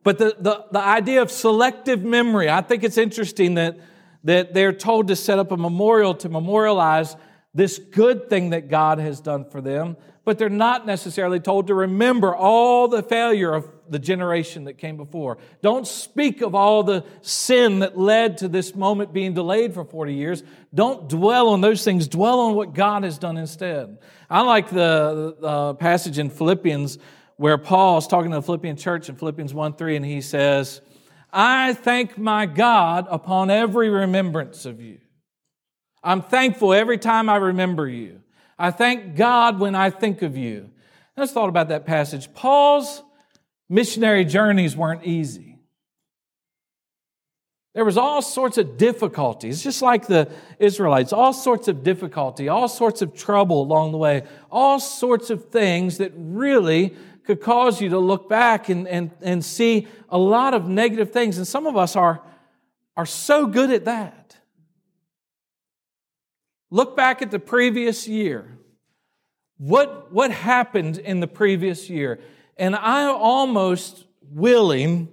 But 0.02 0.18
the, 0.18 0.36
the, 0.38 0.64
the 0.70 0.80
idea 0.80 1.20
of 1.20 1.30
selective 1.30 2.02
memory, 2.02 2.48
I 2.48 2.62
think 2.62 2.84
it's 2.84 2.96
interesting 2.96 3.54
that, 3.54 3.78
that 4.24 4.54
they're 4.54 4.72
told 4.72 5.08
to 5.08 5.16
set 5.16 5.38
up 5.38 5.52
a 5.52 5.56
memorial 5.56 6.14
to 6.14 6.28
memorialize 6.28 7.16
this 7.54 7.78
good 7.78 8.30
thing 8.30 8.50
that 8.50 8.68
God 8.68 8.98
has 8.98 9.20
done 9.20 9.44
for 9.44 9.60
them, 9.60 9.96
but 10.24 10.38
they're 10.38 10.48
not 10.48 10.86
necessarily 10.86 11.40
told 11.40 11.66
to 11.66 11.74
remember 11.74 12.34
all 12.34 12.88
the 12.88 13.02
failure 13.02 13.52
of 13.52 13.68
the 13.90 13.98
generation 13.98 14.64
that 14.64 14.78
came 14.78 14.96
before. 14.96 15.38
Don't 15.62 15.86
speak 15.86 16.40
of 16.42 16.54
all 16.54 16.82
the 16.82 17.04
sin 17.22 17.80
that 17.80 17.98
led 17.98 18.38
to 18.38 18.48
this 18.48 18.74
moment 18.74 19.12
being 19.12 19.34
delayed 19.34 19.74
for 19.74 19.84
40 19.84 20.14
years. 20.14 20.42
Don't 20.74 21.08
dwell 21.08 21.48
on 21.48 21.60
those 21.60 21.84
things. 21.84 22.08
Dwell 22.08 22.40
on 22.40 22.54
what 22.54 22.74
God 22.74 23.04
has 23.04 23.18
done 23.18 23.36
instead. 23.36 23.98
I 24.28 24.42
like 24.42 24.70
the, 24.70 25.36
the 25.40 25.46
uh, 25.46 25.72
passage 25.74 26.18
in 26.18 26.30
Philippians 26.30 26.98
where 27.36 27.58
Paul 27.58 27.98
is 27.98 28.06
talking 28.06 28.30
to 28.32 28.36
the 28.36 28.42
Philippian 28.42 28.76
church 28.76 29.08
in 29.08 29.16
Philippians 29.16 29.54
1 29.54 29.74
3, 29.74 29.96
and 29.96 30.04
he 30.04 30.20
says, 30.20 30.82
I 31.32 31.72
thank 31.72 32.18
my 32.18 32.46
God 32.46 33.06
upon 33.10 33.50
every 33.50 33.88
remembrance 33.88 34.66
of 34.66 34.80
you. 34.80 34.98
I'm 36.02 36.22
thankful 36.22 36.72
every 36.74 36.98
time 36.98 37.28
I 37.28 37.36
remember 37.36 37.88
you. 37.88 38.20
I 38.58 38.70
thank 38.70 39.16
God 39.16 39.58
when 39.58 39.74
I 39.74 39.90
think 39.90 40.22
of 40.22 40.36
you. 40.36 40.70
Let's 41.16 41.32
thought 41.32 41.48
about 41.48 41.68
that 41.68 41.86
passage. 41.86 42.32
Paul's 42.34 43.02
missionary 43.70 44.26
journeys 44.26 44.76
weren't 44.76 45.04
easy. 45.04 45.56
There 47.72 47.84
was 47.84 47.96
all 47.96 48.20
sorts 48.20 48.58
of 48.58 48.76
difficulties, 48.76 49.62
just 49.62 49.80
like 49.80 50.08
the 50.08 50.28
Israelites, 50.58 51.12
all 51.12 51.32
sorts 51.32 51.68
of 51.68 51.84
difficulty, 51.84 52.48
all 52.48 52.68
sorts 52.68 53.00
of 53.00 53.14
trouble 53.14 53.62
along 53.62 53.92
the 53.92 53.98
way, 53.98 54.24
all 54.50 54.80
sorts 54.80 55.30
of 55.30 55.50
things 55.50 55.98
that 55.98 56.12
really 56.16 56.96
could 57.24 57.40
cause 57.40 57.80
you 57.80 57.90
to 57.90 57.98
look 57.98 58.28
back 58.28 58.68
and, 58.68 58.88
and, 58.88 59.12
and 59.22 59.44
see 59.44 59.86
a 60.08 60.18
lot 60.18 60.52
of 60.52 60.66
negative 60.66 61.12
things. 61.12 61.38
And 61.38 61.46
some 61.46 61.66
of 61.66 61.76
us 61.76 61.94
are, 61.94 62.20
are 62.96 63.06
so 63.06 63.46
good 63.46 63.70
at 63.70 63.84
that. 63.84 64.36
Look 66.72 66.96
back 66.96 67.22
at 67.22 67.30
the 67.30 67.38
previous 67.38 68.08
year. 68.08 68.58
What, 69.58 70.12
what 70.12 70.32
happened 70.32 70.98
in 70.98 71.20
the 71.20 71.28
previous 71.28 71.88
year? 71.88 72.18
And 72.60 72.76
I'm 72.76 73.16
almost 73.16 74.04
willing 74.30 75.08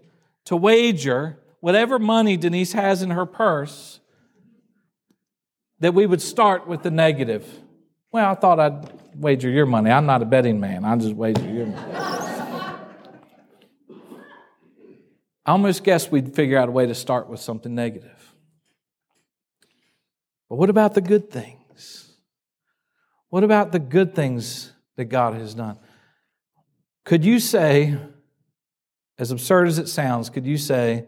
to 0.45 0.57
wager 0.57 1.39
whatever 1.61 1.97
money 1.97 2.35
Denise 2.35 2.73
has 2.73 3.01
in 3.01 3.11
her 3.11 3.25
purse 3.25 4.01
that 5.79 5.93
we 5.93 6.05
would 6.05 6.21
start 6.21 6.67
with 6.67 6.83
the 6.83 6.91
negative. 6.91 7.47
Well, 8.11 8.29
I 8.29 8.35
thought 8.35 8.59
I'd 8.59 8.91
wager 9.15 9.49
your 9.49 9.65
money. 9.65 9.89
I'm 9.89 10.05
not 10.05 10.21
a 10.21 10.25
betting 10.25 10.59
man. 10.59 10.83
I 10.83 10.97
just 10.97 11.15
wager 11.15 11.47
your 11.49 11.67
money. 11.67 11.93
I 15.45 15.51
almost 15.51 15.85
guess 15.85 16.11
we'd 16.11 16.35
figure 16.35 16.57
out 16.57 16.67
a 16.67 16.71
way 16.73 16.85
to 16.85 16.95
start 16.95 17.29
with 17.29 17.39
something 17.39 17.73
negative. 17.73 18.35
But 20.49 20.57
what 20.57 20.69
about 20.69 20.95
the 20.95 21.01
good 21.01 21.31
things? 21.31 22.11
What 23.29 23.45
about 23.45 23.71
the 23.71 23.79
good 23.79 24.13
things 24.13 24.73
that 24.97 25.05
God 25.05 25.35
has 25.35 25.53
done? 25.53 25.79
Could 27.07 27.23
you 27.23 27.39
say, 27.39 27.97
as 29.17 29.31
absurd 29.31 29.69
as 29.69 29.79
it 29.79 29.87
sounds, 29.87 30.29
could 30.29 30.45
you 30.45 30.57
say, 30.57 31.07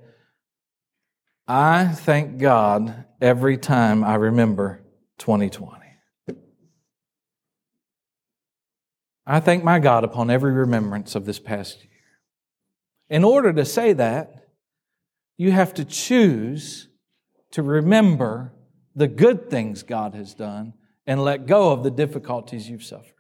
I 1.46 1.90
thank 1.90 2.38
God 2.38 3.04
every 3.20 3.58
time 3.58 4.06
I 4.06 4.16
remember 4.16 4.82
2020? 5.18 5.76
I 9.28 9.42
thank 9.42 9.66
my 9.66 9.80
God 9.80 10.06
upon 10.06 10.30
every 10.30 10.54
remembrance 10.54 11.16
of 11.16 11.26
this 11.26 11.38
past 11.38 11.80
year. 11.80 11.92
In 13.10 13.26
order 13.26 13.52
to 13.52 13.66
say 13.66 13.92
that, 13.92 14.48
you 15.36 15.52
have 15.52 15.74
to 15.74 15.84
choose 15.84 16.88
to 17.52 17.62
remember 17.62 18.54
the 18.96 19.10
good 19.10 19.50
things 19.50 19.84
God 19.84 20.16
has 20.16 20.34
done 20.34 20.76
and 21.06 21.22
let 21.22 21.46
go 21.46 21.74
of 21.74 21.84
the 21.84 21.92
difficulties 21.92 22.70
you've 22.70 22.86
suffered. 22.86 23.19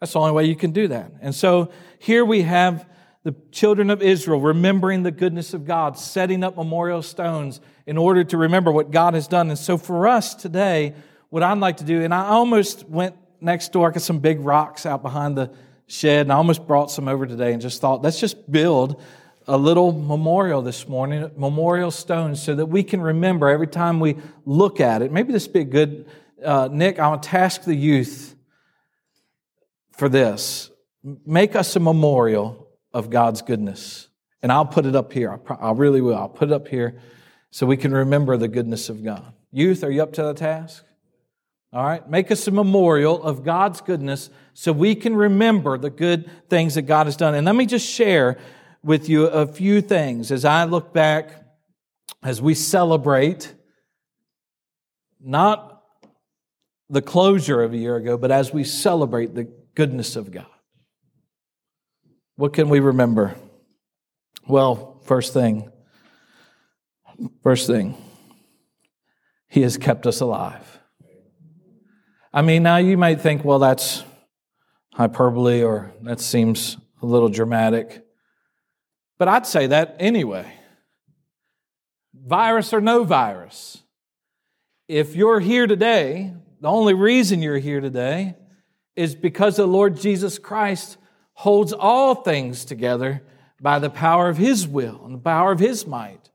That's 0.00 0.12
the 0.12 0.20
only 0.20 0.32
way 0.32 0.44
you 0.44 0.56
can 0.56 0.70
do 0.70 0.88
that. 0.88 1.12
And 1.20 1.34
so 1.34 1.70
here 1.98 2.24
we 2.24 2.42
have 2.42 2.86
the 3.24 3.34
children 3.50 3.90
of 3.90 4.00
Israel 4.00 4.40
remembering 4.40 5.02
the 5.02 5.10
goodness 5.10 5.52
of 5.52 5.66
God, 5.66 5.98
setting 5.98 6.44
up 6.44 6.56
memorial 6.56 7.02
stones 7.02 7.60
in 7.86 7.98
order 7.98 8.22
to 8.24 8.36
remember 8.36 8.70
what 8.70 8.90
God 8.90 9.14
has 9.14 9.26
done. 9.26 9.48
And 9.48 9.58
so 9.58 9.76
for 9.76 10.06
us 10.06 10.34
today, 10.34 10.94
what 11.30 11.42
I'd 11.42 11.58
like 11.58 11.78
to 11.78 11.84
do, 11.84 12.02
and 12.02 12.14
I 12.14 12.28
almost 12.28 12.88
went 12.88 13.16
next 13.40 13.72
door, 13.72 13.88
I 13.88 13.92
got 13.92 14.02
some 14.02 14.20
big 14.20 14.40
rocks 14.40 14.86
out 14.86 15.02
behind 15.02 15.36
the 15.36 15.50
shed, 15.88 16.22
and 16.22 16.32
I 16.32 16.36
almost 16.36 16.66
brought 16.66 16.90
some 16.90 17.08
over 17.08 17.26
today 17.26 17.52
and 17.52 17.60
just 17.60 17.80
thought, 17.80 18.02
let's 18.02 18.20
just 18.20 18.50
build 18.50 19.02
a 19.46 19.56
little 19.56 19.92
memorial 19.92 20.62
this 20.62 20.86
morning, 20.86 21.30
memorial 21.36 21.90
stone, 21.90 22.36
so 22.36 22.54
that 22.54 22.66
we 22.66 22.82
can 22.82 23.00
remember 23.00 23.48
every 23.48 23.66
time 23.66 23.98
we 23.98 24.16
look 24.44 24.80
at 24.80 25.02
it. 25.02 25.10
Maybe 25.10 25.32
this 25.32 25.46
would 25.46 25.54
be 25.54 25.60
a 25.60 25.64
good, 25.64 26.06
uh, 26.44 26.68
Nick, 26.70 26.98
I 26.98 27.08
want 27.08 27.22
to 27.22 27.28
task 27.28 27.64
the 27.64 27.74
youth 27.74 28.36
for 29.98 30.08
this. 30.08 30.70
Make 31.26 31.54
us 31.54 31.76
a 31.76 31.80
memorial 31.80 32.68
of 32.94 33.10
God's 33.10 33.42
goodness. 33.42 34.08
And 34.42 34.52
I'll 34.52 34.66
put 34.66 34.86
it 34.86 34.94
up 34.94 35.12
here. 35.12 35.32
I, 35.32 35.36
pro- 35.36 35.56
I 35.56 35.72
really 35.72 36.00
will. 36.00 36.16
I'll 36.16 36.28
put 36.28 36.48
it 36.48 36.52
up 36.52 36.68
here 36.68 37.00
so 37.50 37.66
we 37.66 37.76
can 37.76 37.92
remember 37.92 38.36
the 38.36 38.48
goodness 38.48 38.88
of 38.88 39.04
God. 39.04 39.32
Youth, 39.50 39.82
are 39.82 39.90
you 39.90 40.02
up 40.02 40.12
to 40.14 40.22
the 40.22 40.34
task? 40.34 40.84
All 41.72 41.84
right, 41.84 42.08
make 42.08 42.30
us 42.30 42.46
a 42.46 42.50
memorial 42.50 43.22
of 43.22 43.44
God's 43.44 43.82
goodness 43.82 44.30
so 44.54 44.72
we 44.72 44.94
can 44.94 45.14
remember 45.14 45.76
the 45.76 45.90
good 45.90 46.30
things 46.48 46.76
that 46.76 46.82
God 46.82 47.06
has 47.06 47.16
done. 47.16 47.34
And 47.34 47.44
let 47.44 47.54
me 47.54 47.66
just 47.66 47.86
share 47.86 48.38
with 48.82 49.08
you 49.08 49.26
a 49.26 49.46
few 49.46 49.82
things 49.82 50.30
as 50.30 50.46
I 50.46 50.64
look 50.64 50.94
back, 50.94 51.44
as 52.22 52.40
we 52.40 52.54
celebrate 52.54 53.54
not 55.20 55.82
the 56.88 57.02
closure 57.02 57.62
of 57.62 57.74
a 57.74 57.76
year 57.76 57.96
ago, 57.96 58.16
but 58.16 58.30
as 58.30 58.52
we 58.52 58.64
celebrate 58.64 59.34
the 59.34 59.52
goodness 59.78 60.16
of 60.16 60.32
God. 60.32 60.44
What 62.34 62.52
can 62.52 62.68
we 62.68 62.80
remember? 62.80 63.36
Well, 64.48 65.00
first 65.04 65.32
thing, 65.32 65.70
first 67.44 67.68
thing, 67.68 67.96
He 69.46 69.62
has 69.62 69.76
kept 69.76 70.04
us 70.04 70.20
alive. 70.20 70.80
I 72.32 72.42
mean, 72.42 72.64
now 72.64 72.78
you 72.78 72.96
might 72.96 73.20
think, 73.20 73.44
well, 73.44 73.60
that's 73.60 74.02
hyperbole 74.94 75.62
or 75.62 75.92
that 76.02 76.18
seems 76.18 76.76
a 77.00 77.06
little 77.06 77.28
dramatic. 77.28 78.04
But 79.16 79.28
I'd 79.28 79.46
say 79.46 79.68
that 79.68 79.94
anyway. 80.00 80.52
Virus 82.12 82.72
or 82.72 82.80
no 82.80 83.04
virus. 83.04 83.80
If 84.88 85.14
you're 85.14 85.38
here 85.38 85.68
today, 85.68 86.34
the 86.60 86.68
only 86.68 86.94
reason 86.94 87.42
you're 87.42 87.58
here 87.58 87.80
today 87.80 88.34
is 88.98 89.14
because 89.14 89.56
the 89.56 89.66
Lord 89.66 89.96
Jesus 89.96 90.40
Christ 90.40 90.96
holds 91.34 91.72
all 91.72 92.16
things 92.16 92.64
together 92.64 93.22
by 93.60 93.78
the 93.78 93.88
power 93.88 94.28
of 94.28 94.36
His 94.36 94.66
will 94.66 95.00
and 95.04 95.14
the 95.14 95.18
power 95.18 95.52
of 95.52 95.60
His 95.60 95.86
might. 95.86 96.30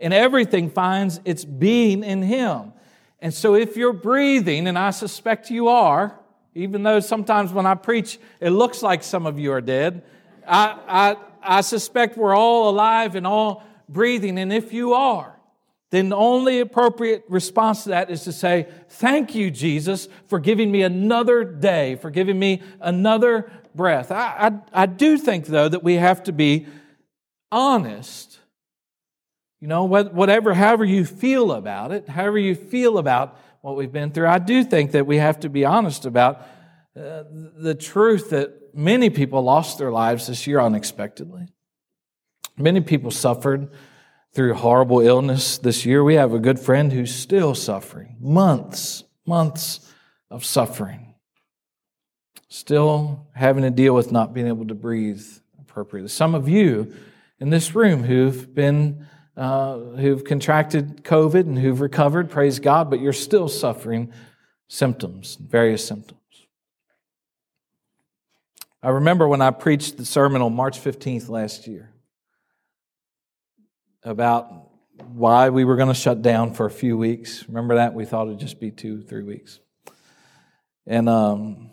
And 0.00 0.12
everything 0.12 0.70
finds 0.70 1.20
its 1.24 1.44
being 1.44 2.02
in 2.02 2.22
Him. 2.22 2.72
And 3.20 3.32
so 3.32 3.54
if 3.54 3.76
you're 3.76 3.92
breathing, 3.92 4.66
and 4.66 4.76
I 4.76 4.90
suspect 4.90 5.50
you 5.50 5.68
are, 5.68 6.18
even 6.56 6.82
though 6.82 6.98
sometimes 6.98 7.52
when 7.52 7.64
I 7.64 7.76
preach, 7.76 8.18
it 8.40 8.50
looks 8.50 8.82
like 8.82 9.04
some 9.04 9.24
of 9.24 9.38
you 9.38 9.52
are 9.52 9.60
dead, 9.60 10.02
I, 10.44 10.78
I, 10.88 11.16
I 11.58 11.60
suspect 11.60 12.16
we're 12.16 12.36
all 12.36 12.70
alive 12.70 13.14
and 13.14 13.24
all 13.24 13.62
breathing. 13.88 14.36
And 14.36 14.52
if 14.52 14.72
you 14.72 14.94
are, 14.94 15.38
then 15.90 16.08
the 16.08 16.16
only 16.16 16.60
appropriate 16.60 17.24
response 17.28 17.82
to 17.82 17.90
that 17.90 18.10
is 18.10 18.22
to 18.24 18.32
say, 18.32 18.68
Thank 18.88 19.34
you, 19.34 19.50
Jesus, 19.50 20.08
for 20.26 20.38
giving 20.38 20.70
me 20.70 20.82
another 20.82 21.44
day, 21.44 21.96
for 21.96 22.10
giving 22.10 22.38
me 22.38 22.62
another 22.80 23.50
breath. 23.74 24.12
I, 24.12 24.50
I, 24.72 24.82
I 24.82 24.86
do 24.86 25.18
think, 25.18 25.46
though, 25.46 25.68
that 25.68 25.82
we 25.82 25.96
have 25.96 26.22
to 26.24 26.32
be 26.32 26.66
honest. 27.50 28.38
You 29.60 29.68
know, 29.68 29.84
whatever, 29.84 30.54
however 30.54 30.84
you 30.84 31.04
feel 31.04 31.52
about 31.52 31.92
it, 31.92 32.08
however 32.08 32.38
you 32.38 32.54
feel 32.54 32.96
about 32.96 33.36
what 33.60 33.76
we've 33.76 33.92
been 33.92 34.10
through, 34.10 34.28
I 34.28 34.38
do 34.38 34.64
think 34.64 34.92
that 34.92 35.06
we 35.06 35.18
have 35.18 35.40
to 35.40 35.50
be 35.50 35.64
honest 35.64 36.06
about 36.06 36.40
uh, 36.96 37.24
the 37.56 37.74
truth 37.74 38.30
that 38.30 38.74
many 38.74 39.10
people 39.10 39.42
lost 39.42 39.78
their 39.78 39.90
lives 39.90 40.28
this 40.28 40.46
year 40.46 40.60
unexpectedly. 40.60 41.48
Many 42.56 42.80
people 42.80 43.10
suffered 43.10 43.70
through 44.32 44.54
horrible 44.54 45.00
illness 45.00 45.58
this 45.58 45.84
year. 45.84 46.04
We 46.04 46.14
have 46.14 46.32
a 46.32 46.38
good 46.38 46.58
friend 46.58 46.92
who's 46.92 47.14
still 47.14 47.54
suffering, 47.54 48.16
months, 48.20 49.04
months 49.26 49.92
of 50.30 50.44
suffering, 50.44 51.14
still 52.48 53.26
having 53.34 53.62
to 53.64 53.70
deal 53.70 53.94
with 53.94 54.12
not 54.12 54.32
being 54.32 54.46
able 54.46 54.66
to 54.66 54.74
breathe 54.74 55.24
appropriately. 55.60 56.08
Some 56.08 56.34
of 56.34 56.48
you 56.48 56.94
in 57.38 57.50
this 57.50 57.74
room 57.74 58.04
who've 58.04 58.54
been 58.54 59.06
uh, 59.36 59.78
who've 59.78 60.22
contracted 60.22 61.02
COVID 61.02 61.40
and 61.40 61.58
who've 61.58 61.80
recovered, 61.80 62.28
praise 62.28 62.58
God, 62.58 62.90
but 62.90 63.00
you're 63.00 63.12
still 63.12 63.48
suffering 63.48 64.12
symptoms, 64.68 65.36
various 65.36 65.86
symptoms. 65.86 66.20
I 68.82 68.90
remember 68.90 69.26
when 69.26 69.40
I 69.40 69.50
preached 69.50 69.96
the 69.96 70.04
sermon 70.04 70.42
on 70.42 70.54
March 70.54 70.78
15th 70.78 71.28
last 71.30 71.66
year 71.66 71.89
about 74.02 74.70
why 75.12 75.50
we 75.50 75.64
were 75.64 75.76
going 75.76 75.88
to 75.88 75.94
shut 75.94 76.22
down 76.22 76.54
for 76.54 76.66
a 76.66 76.70
few 76.70 76.96
weeks. 76.96 77.44
Remember 77.48 77.76
that? 77.76 77.94
We 77.94 78.04
thought 78.04 78.26
it'd 78.26 78.38
just 78.38 78.60
be 78.60 78.70
two, 78.70 79.02
three 79.02 79.22
weeks. 79.22 79.60
And, 80.86 81.08
um, 81.08 81.70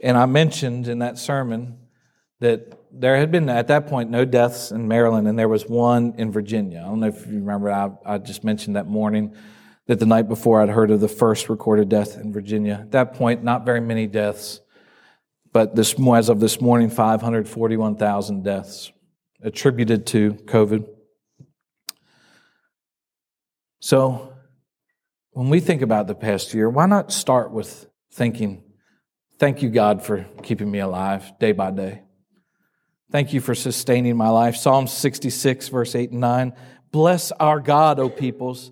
and 0.00 0.16
I 0.16 0.26
mentioned 0.26 0.88
in 0.88 1.00
that 1.00 1.18
sermon 1.18 1.78
that 2.40 2.78
there 2.92 3.16
had 3.16 3.30
been 3.30 3.48
at 3.48 3.68
that 3.68 3.86
point 3.86 4.10
no 4.10 4.24
deaths 4.24 4.72
in 4.72 4.88
Maryland, 4.88 5.28
and 5.28 5.38
there 5.38 5.48
was 5.48 5.66
one 5.66 6.14
in 6.18 6.32
Virginia. 6.32 6.80
I 6.80 6.88
don't 6.88 7.00
know 7.00 7.08
if 7.08 7.26
you 7.26 7.34
remember, 7.34 7.70
I, 7.70 7.90
I 8.04 8.18
just 8.18 8.44
mentioned 8.44 8.76
that 8.76 8.86
morning 8.86 9.34
that 9.86 9.98
the 9.98 10.06
night 10.06 10.28
before 10.28 10.62
I'd 10.62 10.68
heard 10.68 10.90
of 10.90 11.00
the 11.00 11.08
first 11.08 11.48
recorded 11.48 11.88
death 11.88 12.16
in 12.16 12.32
Virginia. 12.32 12.78
At 12.82 12.92
that 12.92 13.14
point, 13.14 13.42
not 13.42 13.64
very 13.64 13.80
many 13.80 14.06
deaths, 14.06 14.60
but 15.52 15.74
this, 15.74 15.94
as 16.14 16.28
of 16.28 16.40
this 16.40 16.60
morning, 16.60 16.90
541,000 16.90 18.44
deaths 18.44 18.92
attributed 19.42 20.06
to 20.06 20.34
COVID. 20.44 20.86
So, 23.80 24.34
when 25.30 25.48
we 25.48 25.60
think 25.60 25.80
about 25.80 26.06
the 26.06 26.14
past 26.14 26.52
year, 26.52 26.68
why 26.68 26.84
not 26.84 27.10
start 27.10 27.50
with 27.50 27.86
thinking, 28.12 28.62
thank 29.38 29.62
you, 29.62 29.70
God, 29.70 30.02
for 30.02 30.26
keeping 30.42 30.70
me 30.70 30.80
alive 30.80 31.32
day 31.38 31.52
by 31.52 31.70
day? 31.70 32.02
Thank 33.10 33.32
you 33.32 33.40
for 33.40 33.54
sustaining 33.54 34.18
my 34.18 34.28
life. 34.28 34.56
Psalm 34.56 34.86
66, 34.86 35.68
verse 35.68 35.94
8 35.94 36.10
and 36.10 36.20
9. 36.20 36.52
Bless 36.92 37.32
our 37.32 37.58
God, 37.58 37.98
O 37.98 38.10
peoples. 38.10 38.70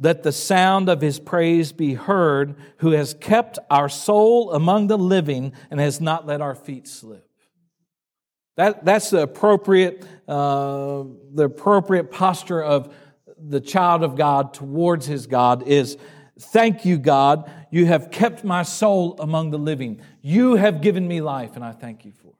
Let 0.00 0.24
the 0.24 0.32
sound 0.32 0.88
of 0.88 1.00
his 1.00 1.20
praise 1.20 1.72
be 1.72 1.94
heard, 1.94 2.56
who 2.78 2.90
has 2.90 3.14
kept 3.14 3.60
our 3.70 3.88
soul 3.88 4.52
among 4.52 4.88
the 4.88 4.98
living 4.98 5.52
and 5.70 5.78
has 5.78 6.00
not 6.00 6.26
let 6.26 6.40
our 6.40 6.56
feet 6.56 6.88
slip. 6.88 7.26
That, 8.56 8.84
that's 8.84 9.10
the 9.10 9.22
appropriate, 9.22 10.04
uh, 10.26 11.04
the 11.34 11.44
appropriate 11.44 12.10
posture 12.10 12.62
of 12.62 12.92
the 13.48 13.60
child 13.60 14.02
of 14.02 14.16
God 14.16 14.54
towards 14.54 15.06
his 15.06 15.26
God 15.26 15.62
is 15.66 15.96
thank 16.38 16.84
you, 16.84 16.98
God. 16.98 17.50
You 17.70 17.86
have 17.86 18.10
kept 18.10 18.44
my 18.44 18.62
soul 18.62 19.16
among 19.18 19.50
the 19.50 19.58
living. 19.58 20.00
You 20.22 20.56
have 20.56 20.80
given 20.80 21.06
me 21.06 21.20
life, 21.20 21.56
and 21.56 21.64
I 21.64 21.72
thank 21.72 22.04
you 22.04 22.12
for 22.12 22.28
it. 22.28 22.34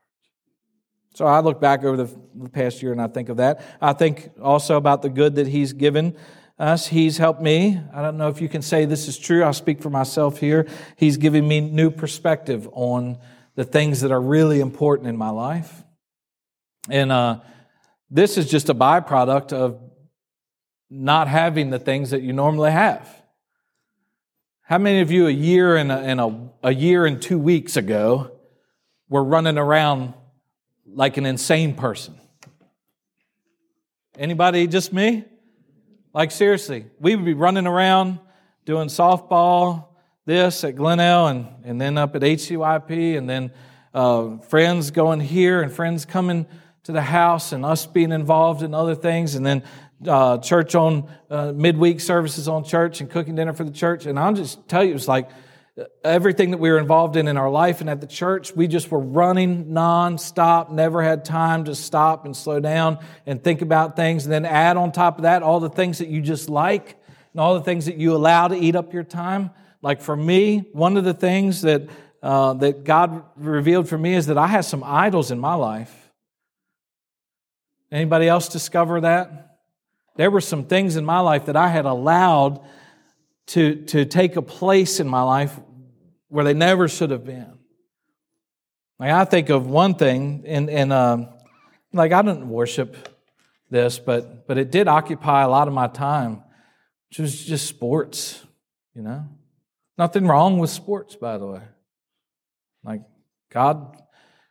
So 1.15 1.27
I 1.27 1.41
look 1.41 1.61
back 1.61 1.85
over 1.85 1.97
the 1.97 2.49
past 2.51 2.83
year 2.83 2.93
and 2.93 3.03
I 3.03 3.09
think 3.09 3.29
of 3.29 3.39
that. 3.39 3.63
I 3.81 3.93
think 3.93 4.31
also 4.41 4.77
about 4.77 5.03
the 5.03 5.09
good 5.09 5.35
that 5.35 5.49
he's 5.49 5.73
given 5.73 6.17
us. 6.59 6.87
He's 6.87 7.19
helped 7.19 7.43
me. 7.43 7.81
I 7.93 8.01
don't 8.01 8.17
know 8.17 8.29
if 8.29 8.41
you 8.41 8.49
can 8.49 8.63
say 8.63 8.85
this 8.85 9.09
is 9.09 9.19
true. 9.19 9.43
I'll 9.43 9.53
speak 9.53 9.83
for 9.83 9.91
myself 9.91 10.39
here. 10.39 10.69
He's 10.97 11.17
giving 11.17 11.47
me 11.49 11.61
new 11.61 11.91
perspective 11.91 12.69
on 12.73 13.19
the 13.57 13.65
things 13.65 14.03
that 14.03 14.13
are 14.13 14.21
really 14.21 14.61
important 14.61 15.09
in 15.09 15.17
my 15.17 15.31
life. 15.31 15.83
And 16.89 17.11
uh, 17.11 17.41
this 18.09 18.39
is 18.39 18.49
just 18.49 18.69
a 18.69 18.75
byproduct 18.75 19.53
of 19.53 19.81
not 20.91 21.29
having 21.29 21.71
the 21.71 21.79
things 21.79 22.11
that 22.11 22.23
you 22.23 22.33
normally 22.33 22.73
have. 22.73 23.09
How 24.63 24.79
many 24.79 25.01
of 25.01 25.11
you 25.11 25.27
a 25.27 25.31
year 25.31 25.77
and 25.77 25.91
a, 25.91 25.99
and 25.99 26.21
a, 26.21 26.51
a 26.65 26.75
year 26.75 27.07
and 27.07 27.23
two 27.23 27.39
weeks 27.39 27.77
ago 27.77 28.33
were 29.09 29.25
running 29.25 29.59
around 29.59 30.15
like 30.87 31.17
an 31.17 31.27
insane 31.27 31.75
person? 31.75 32.17
Anybody, 34.19 34.67
just 34.67 34.93
me? 34.93 35.25
Like 36.13 36.33
seriously, 36.33 36.87
we 36.99 37.15
would 37.15 37.25
be 37.25 37.35
running 37.35 37.67
around 37.67 38.19
doing 38.65 38.89
softball, 38.89 39.89
this 40.27 40.65
at 40.65 40.77
Glenelg, 40.77 41.31
and, 41.31 41.47
and 41.65 41.81
then 41.81 41.97
up 41.97 42.15
at 42.17 42.23
HCYP, 42.23 43.17
and 43.17 43.29
then 43.29 43.53
uh, 43.95 44.39
friends 44.39 44.91
going 44.91 45.21
here 45.21 45.63
and 45.63 45.73
friends 45.73 46.05
coming 46.05 46.47
to 46.85 46.93
the 46.93 47.03
house, 47.03 47.53
and 47.53 47.65
us 47.65 47.87
being 47.87 48.13
involved 48.13 48.63
in 48.63 48.75
other 48.75 48.95
things, 48.95 49.35
and 49.35 49.45
then 49.45 49.63
uh, 50.07 50.39
church 50.39 50.75
on 50.75 51.09
uh, 51.31 51.53
midweek 51.53 52.01
services 52.01 52.49
on 52.49 52.65
church 52.65 53.01
and 53.01 53.11
cooking 53.11 53.35
dinner 53.35 53.53
for 53.53 53.65
the 53.65 53.71
church. 53.71 54.07
And 54.07 54.19
I'll 54.19 54.33
just 54.33 54.67
tell 54.69 54.83
you, 54.83 54.95
it's 54.95 55.09
like 55.09 55.31
uh, 55.79 55.85
everything 56.03 56.53
that 56.53 56.59
we 56.59 56.71
were 56.71 56.79
involved 56.79 57.17
in 57.17 57.29
in 57.29 57.37
our 57.37 57.51
life 57.51 57.81
and 57.81 57.91
at 57.91 58.01
the 58.01 58.07
church, 58.07 58.55
we 58.55 58.67
just 58.67 58.91
were 58.91 59.01
running 59.01 59.67
nonstop, 59.67 60.71
never 60.71 61.03
had 61.03 61.25
time 61.25 61.65
to 61.65 61.75
stop 61.75 62.25
and 62.25 62.37
slow 62.37 62.61
down 62.61 62.99
and 63.27 63.43
think 63.43 63.63
about 63.63 63.97
things. 63.97 64.25
And 64.25 64.33
then 64.33 64.45
add 64.45 64.77
on 64.77 64.93
top 64.93 65.19
of 65.19 65.23
that 65.23 65.43
all 65.43 65.61
the 65.61 65.71
things 65.71 65.99
that 65.99 66.09
you 66.09 66.23
just 66.23 66.49
like 66.49 66.97
and 67.33 67.41
all 67.41 67.55
the 67.55 67.65
things 67.65 67.87
that 67.87 67.97
you 67.97 68.15
allow 68.15 68.49
to 68.49 68.57
eat 68.57 68.77
up 68.77 68.93
your 68.93 69.05
time. 69.05 69.51
Like 69.83 70.01
for 70.01 70.17
me, 70.17 70.65
one 70.73 70.97
of 70.97 71.05
the 71.05 71.15
things 71.15 71.63
that 71.63 71.89
uh, 72.23 72.53
that 72.55 72.85
God 72.85 73.25
revealed 73.37 73.89
for 73.89 73.97
me 73.97 74.15
is 74.15 74.27
that 74.27 74.37
I 74.37 74.47
have 74.47 74.67
some 74.67 74.85
idols 74.85 75.31
in 75.31 75.39
my 75.39 75.55
life. 75.55 76.13
Anybody 77.91 78.29
else 78.29 78.49
discover 78.49 79.01
that? 79.01 79.50
There 80.21 80.31
were 80.31 80.43
some 80.43 80.65
things 80.65 80.97
in 80.97 81.05
my 81.07 81.21
life 81.21 81.47
that 81.47 81.57
I 81.57 81.69
had 81.69 81.87
allowed 81.87 82.63
to, 83.47 83.87
to 83.87 84.05
take 84.05 84.37
a 84.37 84.43
place 84.43 85.01
in 85.01 85.09
my 85.09 85.23
life 85.23 85.59
where 86.29 86.45
they 86.45 86.53
never 86.53 86.89
should 86.89 87.09
have 87.09 87.25
been. 87.25 87.59
Like 88.99 89.13
I 89.13 89.25
think 89.25 89.49
of 89.49 89.67
one 89.67 89.95
thing, 89.95 90.45
and, 90.47 90.69
and 90.69 90.93
uh, 90.93 91.25
like 91.95 92.13
I 92.13 92.21
didn't 92.21 92.51
worship 92.51 93.09
this, 93.71 93.99
but 93.99 94.47
but 94.47 94.59
it 94.59 94.71
did 94.71 94.89
occupy 94.89 95.41
a 95.41 95.49
lot 95.49 95.69
of 95.69 95.73
my 95.73 95.87
time, 95.87 96.43
which 97.09 97.19
was 97.19 97.43
just 97.43 97.67
sports. 97.67 98.45
You 98.95 99.01
know, 99.01 99.25
nothing 99.97 100.27
wrong 100.27 100.59
with 100.59 100.69
sports, 100.69 101.17
by 101.17 101.39
the 101.39 101.47
way. 101.47 101.63
Like 102.85 103.01
God 103.51 103.97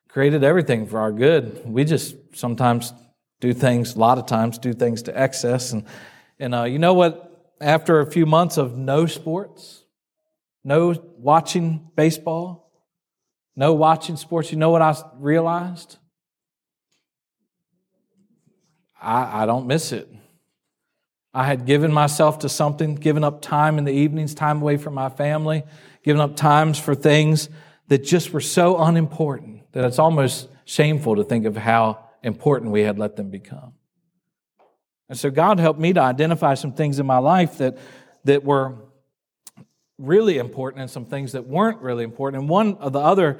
created 0.07 0.43
everything 0.43 0.87
for 0.87 0.99
our 0.99 1.11
good. 1.11 1.61
We 1.63 1.83
just 1.83 2.15
sometimes 2.33 2.91
do 3.39 3.53
things, 3.53 3.95
a 3.95 3.99
lot 3.99 4.17
of 4.17 4.25
times, 4.25 4.57
do 4.57 4.73
things 4.73 5.03
to 5.03 5.17
excess. 5.17 5.71
And, 5.71 5.85
and 6.39 6.53
uh, 6.53 6.63
you 6.63 6.79
know 6.79 6.93
what? 6.93 7.25
After 7.61 7.99
a 7.99 8.09
few 8.09 8.25
months 8.25 8.57
of 8.57 8.77
no 8.77 9.05
sports, 9.05 9.83
no 10.63 10.95
watching 11.17 11.89
baseball, 11.95 12.71
no 13.55 13.73
watching 13.73 14.15
sports, 14.15 14.51
you 14.51 14.57
know 14.57 14.69
what 14.69 14.81
I 14.81 14.95
realized? 15.17 15.97
I, 19.01 19.43
I 19.43 19.45
don't 19.45 19.67
miss 19.67 19.91
it. 19.91 20.09
I 21.33 21.45
had 21.45 21.65
given 21.65 21.91
myself 21.91 22.39
to 22.39 22.49
something, 22.49 22.95
given 22.95 23.23
up 23.23 23.41
time 23.41 23.77
in 23.77 23.83
the 23.83 23.91
evenings, 23.91 24.33
time 24.33 24.61
away 24.61 24.77
from 24.77 24.93
my 24.95 25.09
family, 25.09 25.63
given 26.03 26.21
up 26.21 26.35
times 26.35 26.79
for 26.79 26.95
things 26.95 27.49
that 27.87 28.03
just 28.03 28.33
were 28.33 28.41
so 28.41 28.81
unimportant 28.81 29.71
that 29.73 29.85
it's 29.85 29.99
almost 29.99 30.47
shameful 30.65 31.15
to 31.17 31.23
think 31.23 31.45
of 31.45 31.55
how 31.55 32.08
important 32.23 32.71
we 32.71 32.81
had 32.81 32.99
let 32.99 33.15
them 33.15 33.29
become. 33.29 33.73
And 35.07 35.17
so 35.17 35.29
God 35.29 35.59
helped 35.59 35.79
me 35.79 35.93
to 35.93 36.01
identify 36.01 36.53
some 36.53 36.73
things 36.73 36.99
in 36.99 37.05
my 37.05 37.17
life 37.17 37.57
that, 37.57 37.77
that 38.25 38.43
were 38.43 38.75
really 39.97 40.37
important 40.37 40.81
and 40.81 40.89
some 40.89 41.05
things 41.05 41.31
that 41.31 41.47
weren't 41.47 41.81
really 41.81 42.03
important. 42.03 42.41
And 42.41 42.49
one 42.49 42.75
of 42.75 42.93
the 42.93 42.99
other 42.99 43.39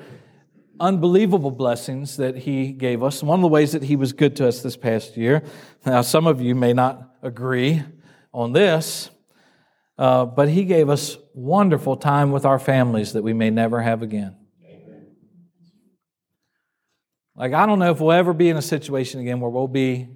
unbelievable 0.80 1.52
blessings 1.52 2.18
that 2.18 2.38
He 2.38 2.72
gave 2.72 3.04
us. 3.04 3.22
One 3.22 3.40
of 3.40 3.42
the 3.42 3.50
ways 3.50 3.74
that 3.74 3.84
He 3.84 3.96
was 3.96 4.14
good 4.14 4.36
to 4.38 4.48
us 4.48 4.62
this 4.62 4.78
past 4.78 5.18
year. 5.18 5.44
Now, 5.86 6.02
some 6.02 6.28
of 6.28 6.42
you 6.42 6.56
may 6.56 6.74
not 6.74 7.16
agree 7.22 7.84
on 8.34 8.54
this, 8.54 9.10
uh, 9.98 10.26
but 10.26 10.50
He 10.50 10.64
gave 10.64 10.90
us 10.90 11.18
wonderful 11.34 11.98
time 11.98 12.32
with 12.32 12.46
our 12.46 12.60
families 12.60 13.14
that 13.14 13.24
we 13.24 13.34
may 13.34 13.50
never 13.50 13.82
have 13.82 14.02
again. 14.02 14.36
Like, 17.40 17.54
I 17.54 17.66
don't 17.66 17.80
know 17.80 17.90
if 17.90 18.02
we'll 18.02 18.12
ever 18.12 18.34
be 18.34 18.50
in 18.50 18.58
a 18.58 18.62
situation 18.62 19.22
again 19.22 19.40
where 19.40 19.50
we'll 19.50 19.70
be 19.70 20.10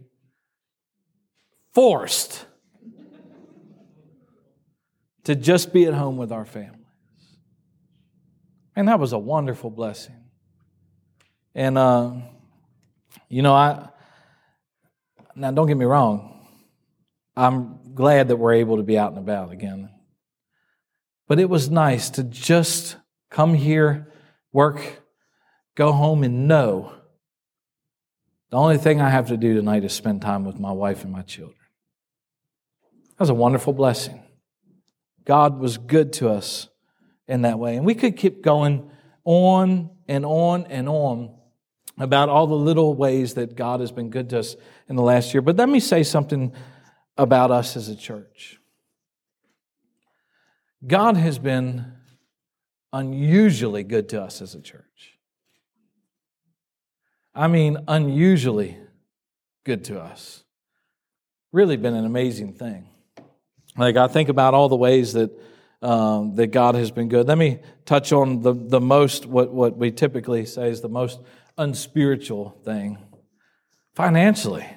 forced 1.74 2.46
to 5.24 5.34
just 5.34 5.72
be 5.72 5.86
at 5.86 5.94
home 5.94 6.18
with 6.18 6.34
our 6.34 6.44
families. 6.44 6.82
And 8.76 8.90
that 8.90 9.00
was 9.00 9.14
a 9.14 9.18
wonderful 9.18 9.70
blessing. 9.70 10.22
And, 11.56 11.78
uh, 11.78 12.12
you 13.30 13.42
know, 13.42 13.54
I, 13.54 13.88
now 15.34 15.52
don't 15.52 15.68
get 15.68 15.78
me 15.78 15.86
wrong, 15.86 16.46
I'm 17.38 17.96
glad 17.96 18.28
that 18.28 18.36
we're 18.36 18.56
able 18.56 18.78
to 18.78 18.84
be 18.84 18.98
out 18.98 19.12
and 19.12 19.20
about 19.20 19.54
again. 19.54 19.90
But 21.30 21.40
it 21.40 21.50
was 21.50 21.70
nice 21.70 22.10
to 22.12 22.24
just 22.24 22.98
come 23.30 23.54
here, 23.54 24.12
work, 24.52 25.04
go 25.76 25.94
home, 25.94 26.24
and 26.24 26.50
know 26.50 26.92
the 28.54 28.60
only 28.60 28.78
thing 28.78 29.02
I 29.02 29.10
have 29.10 29.30
to 29.30 29.36
do 29.36 29.56
tonight 29.56 29.84
is 29.84 29.94
spend 29.94 30.22
time 30.22 30.46
with 30.46 30.60
my 30.60 30.72
wife 30.72 31.04
and 31.04 31.12
my 31.12 31.24
children. 31.24 31.58
That 33.10 33.22
was 33.22 33.32
a 33.32 33.34
wonderful 33.34 33.74
blessing. 33.74 34.22
God 35.26 35.58
was 35.58 35.80
good 35.80 36.14
to 36.14 36.30
us 36.30 36.70
in 37.28 37.42
that 37.42 37.58
way. 37.58 37.78
And 37.78 37.84
we 37.84 37.96
could 37.96 38.16
keep 38.16 38.44
going 38.44 38.92
on 39.26 39.90
and 40.08 40.24
on 40.24 40.68
and 40.68 40.88
on 40.88 41.36
about 41.98 42.30
all 42.30 42.46
the 42.46 42.54
little 42.54 42.94
ways 42.94 43.34
that 43.34 43.56
God 43.56 43.80
has 43.80 43.92
been 43.92 44.12
good 44.12 44.30
to 44.30 44.38
us 44.38 44.56
in 44.88 44.98
the 44.98 45.02
last 45.02 45.34
year. 45.34 45.42
But 45.42 45.56
let 45.56 45.68
me 45.68 45.80
say 45.80 46.04
something 46.04 46.54
about 47.18 47.50
us 47.50 47.76
as 47.76 47.90
a 47.90 47.96
church. 47.96 48.60
God 50.86 51.18
has 51.18 51.40
been 51.40 51.92
unusually 52.92 53.84
good 53.84 54.10
to 54.10 54.22
us 54.22 54.44
as 54.44 54.54
a 54.54 54.62
church. 54.62 55.13
I 57.36 57.48
mean, 57.48 57.78
unusually 57.88 58.78
good 59.66 59.86
to 59.86 60.00
us. 60.00 60.44
Really 61.52 61.78
been 61.78 61.96
an 61.96 62.06
amazing 62.06 62.54
thing. 62.54 62.90
Like, 63.78 63.96
I 63.96 64.08
think 64.08 64.30
about 64.30 64.54
all 64.54 64.70
the 64.70 64.76
ways 64.76 65.14
that, 65.14 65.32
um, 65.82 66.36
that 66.36 66.48
God 66.48 66.76
has 66.76 66.92
been 66.92 67.10
good. 67.10 67.28
Let 67.28 67.38
me 67.38 67.60
touch 67.86 68.12
on 68.12 68.42
the, 68.42 68.54
the 68.54 68.80
most, 68.80 69.26
what, 69.26 69.52
what 69.52 69.78
we 69.78 69.92
typically 69.92 70.46
say 70.46 70.70
is 70.70 70.82
the 70.82 70.90
most 70.90 71.20
unspiritual 71.58 72.60
thing 72.64 72.98
financially. 73.96 74.68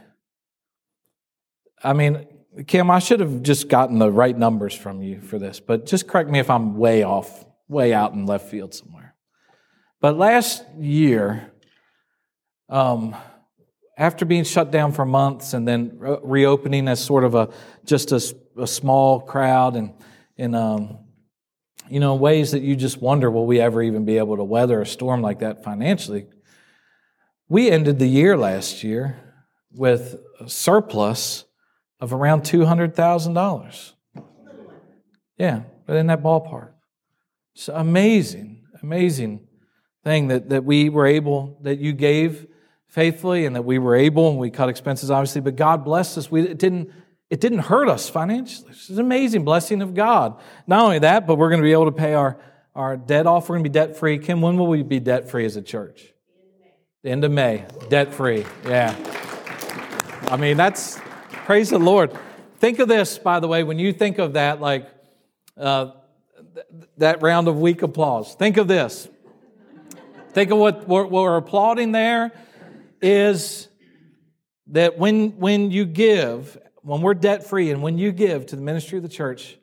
I 1.83 1.92
mean, 1.92 2.27
Kim, 2.66 2.90
I 2.90 3.01
should 3.01 3.21
have 3.21 3.42
just 3.42 3.69
gotten 3.69 3.99
the 3.99 4.11
right 4.11 4.37
numbers 4.37 4.75
from 4.75 5.03
you 5.03 5.21
for 5.21 5.38
this, 5.38 5.61
but 5.61 5.85
just 5.85 6.09
correct 6.09 6.31
me 6.31 6.38
if 6.38 6.49
I'm 6.49 6.77
way 6.77 7.03
off, 7.03 7.45
way 7.69 7.92
out 7.92 8.14
in 8.14 8.25
left 8.25 8.49
field 8.49 8.73
somewhere. 8.75 9.14
But 10.01 10.16
last 10.16 10.64
year, 10.79 11.53
um, 12.68 13.16
after 13.96 14.24
being 14.24 14.44
shut 14.44 14.70
down 14.70 14.92
for 14.92 15.05
months 15.05 15.55
and 15.55 15.66
then 15.66 15.92
re- 15.98 16.18
reopening 16.22 16.88
as 16.88 17.02
sort 17.02 17.24
of 17.24 17.35
a 17.35 17.48
just 17.85 18.12
a, 18.12 18.35
a 18.59 18.66
small 18.66 19.20
crowd 19.20 19.76
and 19.76 19.94
in 20.37 20.55
um, 20.55 20.98
you 21.88 22.00
know 22.00 22.14
ways 22.14 22.50
that 22.50 22.62
you 22.62 22.76
just 22.76 23.00
wonder 23.00 23.31
will 23.31 23.46
we 23.46 23.61
ever 23.61 23.83
even 23.83 24.05
be 24.05 24.18
able 24.18 24.37
to 24.37 24.44
weather 24.44 24.81
a 24.81 24.87
storm 24.87 25.22
like 25.22 25.40
that 25.40 25.64
financially? 25.64 26.26
We 27.48 27.70
ended 27.70 27.98
the 27.98 28.09
year 28.09 28.37
last 28.37 28.83
year 28.83 29.18
with 29.72 30.16
a 30.40 30.48
surplus 30.48 31.44
of 32.00 32.12
around 32.12 32.42
$200000 32.42 33.92
yeah 35.38 35.62
but 35.87 35.96
in 35.96 36.09
that 36.09 36.22
ballpark. 36.22 36.72
It's 37.55 37.68
amazing 37.68 38.64
amazing 38.83 39.46
thing 40.05 40.29
that, 40.29 40.50
that 40.50 40.64
we 40.64 40.88
were 40.88 41.07
able 41.07 41.59
that 41.62 41.79
you 41.79 41.92
gave 41.92 42.46
faithfully 42.88 43.44
and 43.46 43.57
that 43.57 43.62
we 43.62 43.79
were 43.79 43.94
able 43.94 44.31
and 44.31 44.38
we 44.38 44.51
cut 44.51 44.68
expenses 44.68 45.11
obviously 45.11 45.40
but 45.40 45.57
god 45.57 45.85
blessed 45.85 46.18
us. 46.18 46.31
We, 46.31 46.42
it 46.42 46.59
didn't 46.59 46.90
it 47.29 47.40
didn't 47.40 47.59
hurt 47.59 47.88
us 47.88 48.09
financially. 48.09 48.70
It's 48.70 48.88
an 48.88 49.01
amazing 49.01 49.44
blessing 49.44 49.83
of 49.83 49.94
god. 49.94 50.40
Not 50.66 50.85
only 50.85 51.01
that 51.01 51.27
but 51.27 51.37
we're 51.37 51.51
going 51.51 51.61
to 51.61 51.64
be 51.64 51.72
able 51.72 51.87
to 51.87 51.92
pay 51.92 52.14
our, 52.14 52.38
our 52.75 52.96
debt 52.96 53.27
off. 53.27 53.49
We're 53.49 53.57
going 53.57 53.64
to 53.64 53.70
be 53.70 53.75
debt 53.75 53.96
free 53.96 54.18
kim 54.18 54.40
when 54.40 54.57
will 54.57 54.68
we 54.68 54.83
be 54.83 55.01
debt 55.01 55.29
free 55.29 55.44
as 55.44 55.57
a 55.57 55.62
church? 55.62 56.12
The 57.03 57.11
end 57.11 57.25
of 57.25 57.33
may. 57.33 57.64
Debt 57.88 58.14
free 58.14 58.46
yeah. 58.64 58.94
I 60.29 60.37
mean 60.37 60.57
that's 60.57 60.99
praise 61.44 61.70
the 61.70 61.79
lord. 61.79 62.16
Think 62.59 62.79
of 62.79 62.88
this 62.88 63.18
by 63.18 63.40
the 63.40 63.49
way 63.49 63.62
when 63.64 63.79
you 63.79 63.92
think 63.92 64.18
of 64.18 64.35
that 64.35 64.61
like 64.61 64.88
uh, 65.59 65.90
th- 66.55 66.66
that 66.99 67.22
round 67.22 67.49
of 67.49 67.59
weak 67.59 67.83
applause. 67.83 68.35
Think 68.35 68.57
of 68.57 68.68
this. 68.68 69.09
Think 70.33 70.51
of 70.51 70.59
what 70.59 70.87
we're 70.87 71.37
applauding 71.37 71.92
there 71.92 72.31
is 73.00 73.68
that 74.68 74.98
when, 74.98 75.38
when 75.38 75.70
you 75.70 75.85
give, 75.85 76.59
when 76.82 77.00
we're 77.00 77.14
debt 77.14 77.46
free 77.46 77.70
and 77.70 77.82
when 77.82 77.98
you 77.98 78.12
give 78.12 78.46
to 78.46 78.56
the 78.56 78.62
ministry 78.62 78.98
of 78.98 79.02
the 79.02 79.09
church, 79.09 79.59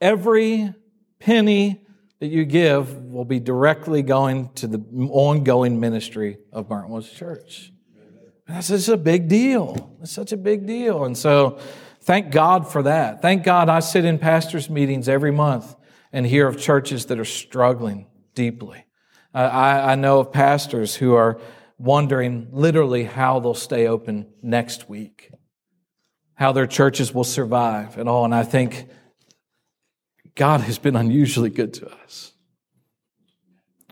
every 0.00 0.72
penny 1.18 1.84
that 2.20 2.28
you 2.28 2.44
give 2.44 2.96
will 2.96 3.24
be 3.24 3.40
directly 3.40 4.02
going 4.02 4.50
to 4.54 4.66
the 4.66 4.84
ongoing 5.10 5.78
ministry 5.78 6.38
of 6.52 6.68
Burnt 6.68 6.88
Woods 6.88 7.10
Church. 7.10 7.72
That's 8.46 8.68
such 8.68 8.88
a 8.88 8.96
big 8.96 9.28
deal. 9.28 9.96
It's 10.02 10.12
such 10.12 10.32
a 10.32 10.36
big 10.36 10.66
deal. 10.66 11.04
And 11.04 11.16
so 11.16 11.58
thank 12.02 12.30
God 12.32 12.66
for 12.70 12.82
that. 12.82 13.20
Thank 13.20 13.44
God 13.44 13.68
I 13.68 13.80
sit 13.80 14.04
in 14.04 14.18
pastors' 14.18 14.70
meetings 14.70 15.08
every 15.08 15.30
month 15.30 15.76
and 16.12 16.26
hear 16.26 16.48
of 16.48 16.58
churches 16.58 17.06
that 17.06 17.18
are 17.18 17.24
struggling 17.24 18.06
deeply. 18.34 18.84
Uh, 19.34 19.38
I, 19.38 19.92
I 19.92 19.94
know 19.94 20.20
of 20.20 20.32
pastors 20.32 20.96
who 20.96 21.14
are 21.14 21.38
wondering 21.78 22.48
literally 22.50 23.04
how 23.04 23.38
they'll 23.40 23.54
stay 23.54 23.86
open 23.86 24.26
next 24.42 24.88
week, 24.88 25.30
how 26.34 26.52
their 26.52 26.66
churches 26.66 27.14
will 27.14 27.24
survive 27.24 27.96
and 27.98 28.08
all. 28.08 28.24
And 28.24 28.34
I 28.34 28.42
think 28.42 28.88
God 30.34 30.60
has 30.62 30.78
been 30.78 30.96
unusually 30.96 31.50
good 31.50 31.72
to 31.74 31.88
us. 31.88 32.32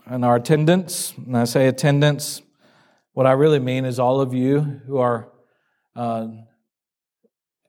And 0.04 0.24
our 0.24 0.36
attendance, 0.36 1.14
and 1.16 1.36
I 1.36 1.44
say 1.44 1.66
attendance, 1.66 2.42
what 3.12 3.26
I 3.26 3.32
really 3.32 3.58
mean 3.58 3.84
is 3.84 3.98
all 3.98 4.20
of 4.20 4.34
you 4.34 4.60
who 4.60 4.98
are 4.98 5.28
uh, 5.96 6.28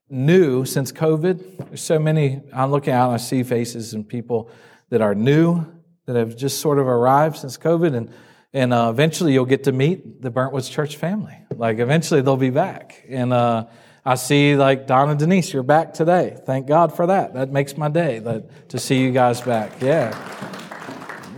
new 0.10 0.66
since 0.66 0.92
COVID. 0.92 1.70
There's 1.70 1.82
so 1.82 2.00
many, 2.00 2.42
I'm 2.54 2.70
looking 2.72 2.94
out 2.94 3.08
and 3.08 3.16
I 3.16 3.18
see 3.18 3.44
faces 3.44 3.94
and 3.94 4.08
people 4.08 4.52
that 4.90 5.02
are 5.02 5.16
new, 5.16 5.66
that 6.06 6.16
have 6.16 6.38
just 6.38 6.60
sort 6.60 6.80
of 6.80 6.88
arrived 6.88 7.38
since 7.38 7.58
COVID. 7.58 7.96
And 7.96 8.12
and 8.58 8.74
uh, 8.74 8.90
eventually 8.90 9.34
you'll 9.34 9.46
get 9.46 9.66
to 9.66 9.72
meet 9.72 10.20
the 10.20 10.32
Burnt 10.32 10.52
Woods 10.52 10.68
Church 10.68 10.96
family. 10.96 11.38
Like 11.56 11.78
eventually 11.78 12.22
they'll 12.22 12.38
be 12.38 12.50
back. 12.50 13.06
And 13.08 13.32
uh, 13.32 13.68
I 14.04 14.16
see 14.16 14.56
like 14.56 14.88
Don 14.88 15.12
and 15.12 15.20
Denise, 15.20 15.54
you're 15.54 15.62
back 15.62 15.94
today. 15.94 16.36
Thank 16.44 16.66
God 16.66 16.96
for 16.96 17.06
that. 17.06 17.36
That 17.36 17.52
makes 17.52 17.78
my 17.78 17.88
day 17.88 18.18
that, 18.18 18.70
to 18.70 18.80
see 18.80 19.00
you 19.00 19.12
guys 19.12 19.42
back. 19.42 19.80
Yeah. 19.80 20.10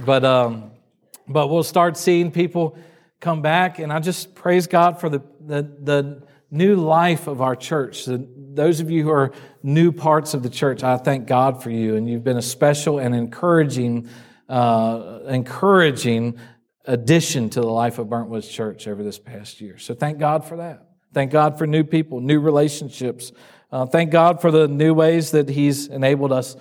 But 0.06 0.24
um, 0.24 0.72
but 1.28 1.50
we'll 1.50 1.64
start 1.64 1.98
seeing 1.98 2.32
people 2.32 2.78
come 3.20 3.42
back, 3.42 3.80
and 3.80 3.92
I 3.92 4.00
just 4.00 4.34
praise 4.34 4.66
God 4.68 5.00
for 5.02 5.10
the 5.10 5.22
the, 5.42 5.62
the 5.62 6.24
new 6.50 6.78
life 6.78 7.28
of 7.28 7.42
our 7.42 7.56
church. 7.56 8.06
The, 8.06 8.26
those 8.54 8.80
of 8.80 8.90
you 8.90 9.04
who 9.04 9.12
are 9.12 9.34
new 9.62 9.92
parts 9.92 10.34
of 10.34 10.42
the 10.42 10.50
church, 10.50 10.84
I 10.84 10.98
thank 10.98 11.28
God 11.28 11.62
for 11.62 11.70
you, 11.70 11.98
and 11.98 12.10
you've 12.10 12.24
been 12.24 12.38
a 12.38 12.42
special 12.42 12.98
and 12.98 13.14
encouraging, 13.14 14.10
uh, 14.48 15.20
encouraging 15.28 16.40
addition 16.86 17.50
to 17.52 17.62
the 17.62 17.68
life 17.68 18.00
of 18.00 18.10
Burnt 18.10 18.30
Woods 18.30 18.48
Church 18.48 18.88
over 18.88 19.04
this 19.04 19.20
past 19.20 19.62
year. 19.62 19.78
So 19.78 19.94
thank 19.94 20.20
God 20.20 20.46
for 20.46 20.58
that. 20.58 20.88
Thank 21.14 21.32
God 21.32 21.58
for 21.58 21.66
new 21.66 21.84
people, 21.84 22.20
new 22.20 22.40
relationships. 22.40 23.32
Uh, 23.72 23.86
thank 23.86 24.12
God 24.12 24.42
for 24.42 24.52
the 24.52 24.68
new 24.68 24.94
ways 24.94 25.32
that 25.32 25.50
He's 25.50 25.88
enabled 25.88 26.32
us 26.32 26.56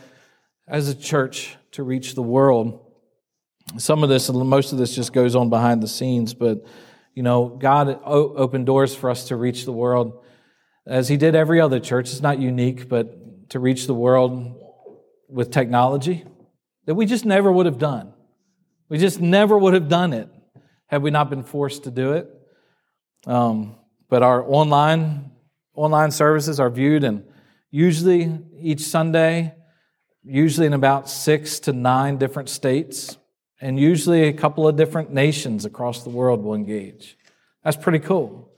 as 0.67 0.89
a 0.89 0.95
church 0.95 1.57
to 1.73 1.83
reach 1.83 2.15
the 2.15 2.23
world. 2.23 2.85
Some 3.77 4.03
of 4.03 4.09
this, 4.09 4.31
most 4.31 4.73
of 4.73 4.79
this 4.79 4.95
just 4.95 5.13
goes 5.13 5.37
on 5.37 5.51
behind 5.51 5.83
the 5.83 5.89
scenes, 5.89 6.35
but 6.35 6.65
you 7.15 7.23
know, 7.23 7.49
God 7.49 8.01
opened 8.05 8.67
doors 8.67 8.95
for 8.95 9.11
us 9.11 9.29
to 9.29 9.37
reach 9.37 9.65
the 9.65 9.73
world 9.73 10.25
as 10.87 11.09
He 11.09 11.17
did 11.17 11.35
every 11.35 11.61
other 11.61 11.81
church. 11.81 12.11
It's 12.11 12.23
not 12.23 12.39
unique, 12.39 12.89
but 12.89 13.51
to 13.51 13.59
reach 13.59 13.87
the 13.87 13.95
world 13.95 14.55
with 15.29 15.51
technology 15.51 16.25
that 16.87 16.95
we 16.95 17.07
just 17.07 17.25
never 17.25 17.51
would 17.53 17.67
have 17.67 17.79
done. 17.79 18.15
We 18.89 18.99
just 18.99 19.21
never 19.21 19.57
would 19.57 19.75
have 19.75 19.89
done 19.89 20.13
it 20.13 20.29
had 20.87 21.03
we 21.03 21.11
not 21.11 21.31
been 21.31 21.43
forced 21.43 21.85
to 21.85 21.91
do 21.91 22.13
it. 22.13 22.29
Um, 23.27 23.77
but 24.09 24.23
our 24.23 24.43
online 24.43 25.33
online 25.75 26.11
services 26.11 26.59
are 26.59 26.71
viewed 26.71 27.05
and 27.05 27.25
usually 27.71 28.37
each 28.61 28.81
Sunday, 28.81 29.55
usually 30.25 30.67
in 30.67 30.73
about 30.73 31.09
six 31.09 31.61
to 31.61 31.73
nine 31.73 32.17
different 32.17 32.49
states 32.49 33.17
And 33.61 33.79
usually 33.79 34.25
a 34.29 34.33
couple 34.33 34.69
of 34.69 34.77
different 34.77 35.13
nations 35.13 35.65
across 35.65 36.05
the 36.05 36.11
world 36.11 36.45
will 36.45 36.55
engage. 36.55 37.19
That's 37.65 37.77
pretty 37.77 37.99
cool. 37.99 38.53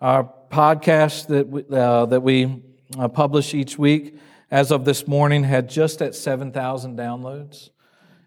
Our 0.00 0.28
podcast 0.50 1.28
that 1.28 1.48
we, 1.48 1.64
uh, 1.70 2.06
that 2.06 2.22
we 2.22 2.62
uh, 2.98 3.06
publish 3.08 3.54
each 3.54 3.78
week, 3.78 4.18
as 4.50 4.72
of 4.72 4.84
this 4.84 5.06
morning, 5.06 5.44
had 5.44 5.68
just 5.68 6.02
at 6.02 6.16
7,000 6.16 6.98
downloads. 6.98 7.70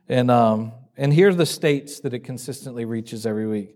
And, 0.08 0.32
um, 0.32 0.72
and 0.96 1.14
here 1.14 1.30
are 1.30 1.34
the 1.34 1.46
states 1.46 2.00
that 2.02 2.14
it 2.14 2.20
consistently 2.20 2.86
reaches 2.86 3.26
every 3.26 3.48
week 3.48 3.76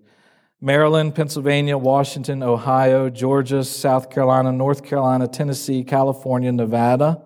Maryland, 0.60 1.13
Pennsylvania, 1.13 1.77
Washington, 1.77 2.41
Ohio, 2.41 3.10
Georgia, 3.10 3.63
South 3.63 4.10
Carolina, 4.10 4.51
North 4.51 4.84
Carolina, 4.84 5.27
Tennessee, 5.27 5.84
California, 5.84 6.51
Nevada, 6.51 7.21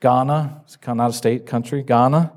Ghana, 0.00 0.62
it's 0.64 0.78
not 0.86 1.10
a 1.10 1.12
state, 1.12 1.46
country, 1.46 1.82
Ghana, 1.82 2.32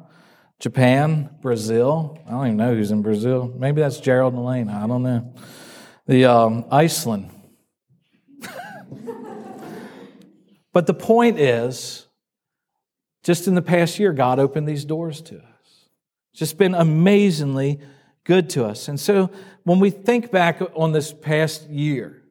Japan, 0.60 1.30
Brazil. 1.42 2.20
I 2.28 2.32
don't 2.32 2.46
even 2.46 2.58
know 2.58 2.76
who's 2.76 2.92
in 2.92 3.02
Brazil. 3.02 3.52
Maybe 3.58 3.82
that's 3.82 4.00
Gerald 4.00 4.34
and 4.34 4.44
Elaine. 4.44 4.70
I 4.70 4.86
don't 4.88 5.04
know. 5.04 5.34
The 6.06 6.26
um, 6.26 6.66
Iceland. 6.72 7.32
but 10.74 10.86
the 10.86 10.94
point 10.94 11.40
is, 11.40 12.08
just 13.24 13.48
in 13.48 13.56
the 13.56 13.62
past 13.62 14.00
year, 14.00 14.14
God 14.14 14.40
opened 14.40 14.68
these 14.68 14.86
doors 14.86 15.22
to 15.24 15.40
us. 15.40 15.49
It's 16.32 16.40
just 16.40 16.58
been 16.58 16.76
amazingly 16.76 17.80
good 18.24 18.50
to 18.52 18.66
us. 18.66 18.88
And 18.88 19.00
so 19.00 19.32
when 19.64 19.80
we 19.80 19.90
think 19.90 20.32
back 20.32 20.62
on 20.76 20.92
this 20.92 21.12
past 21.12 21.70
year, 21.70 22.24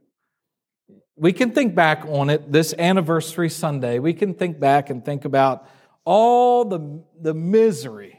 we 1.17 1.33
can 1.33 1.51
think 1.51 1.75
back 1.75 2.05
on 2.07 2.31
it 2.31 2.53
this 2.53 2.75
anniversary 2.79 3.51
Sunday. 3.51 3.99
We 3.99 4.15
can 4.15 4.35
think 4.35 4.61
back 4.61 4.91
and 4.91 5.05
think 5.05 5.25
about 5.25 5.67
all 6.05 6.65
the, 6.65 7.03
the 7.21 7.35
misery 7.35 8.19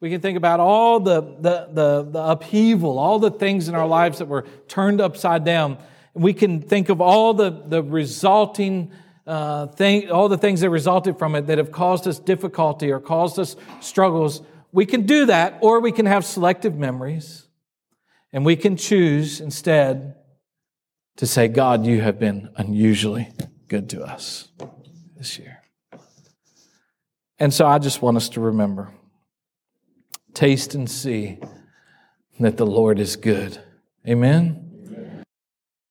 we 0.00 0.10
can 0.10 0.20
think 0.20 0.36
about 0.36 0.60
all 0.60 1.00
the, 1.00 1.20
the, 1.20 1.68
the, 1.72 2.08
the, 2.08 2.22
upheaval, 2.22 2.98
all 2.98 3.18
the 3.18 3.32
things 3.32 3.68
in 3.68 3.74
our 3.74 3.86
lives 3.86 4.18
that 4.18 4.26
were 4.26 4.46
turned 4.68 5.00
upside 5.00 5.44
down. 5.44 5.78
We 6.14 6.32
can 6.32 6.62
think 6.62 6.88
of 6.88 7.00
all 7.00 7.34
the, 7.34 7.50
the 7.50 7.82
resulting 7.82 8.92
uh, 9.26 9.66
thing, 9.66 10.10
all 10.10 10.28
the 10.28 10.38
things 10.38 10.60
that 10.60 10.70
resulted 10.70 11.18
from 11.18 11.34
it 11.34 11.48
that 11.48 11.58
have 11.58 11.72
caused 11.72 12.06
us 12.06 12.20
difficulty 12.20 12.92
or 12.92 13.00
caused 13.00 13.40
us 13.40 13.56
struggles. 13.80 14.42
We 14.72 14.86
can 14.86 15.06
do 15.06 15.26
that, 15.26 15.58
or 15.60 15.80
we 15.80 15.92
can 15.92 16.06
have 16.06 16.24
selective 16.24 16.76
memories, 16.76 17.46
and 18.32 18.44
we 18.44 18.56
can 18.56 18.76
choose 18.76 19.40
instead 19.40 20.14
to 21.16 21.26
say, 21.26 21.48
God, 21.48 21.86
you 21.86 22.00
have 22.00 22.18
been 22.18 22.50
unusually 22.56 23.28
good 23.66 23.88
to 23.90 24.02
us 24.02 24.48
this 25.16 25.38
year. 25.38 25.62
And 27.38 27.52
so 27.52 27.66
I 27.66 27.78
just 27.78 28.02
want 28.02 28.16
us 28.16 28.28
to 28.30 28.40
remember 28.40 28.92
Taste 30.34 30.74
and 30.74 30.88
see 30.88 31.38
that 32.38 32.56
the 32.56 32.66
Lord 32.66 33.00
is 33.00 33.16
good. 33.16 33.58
Amen. 34.06 34.67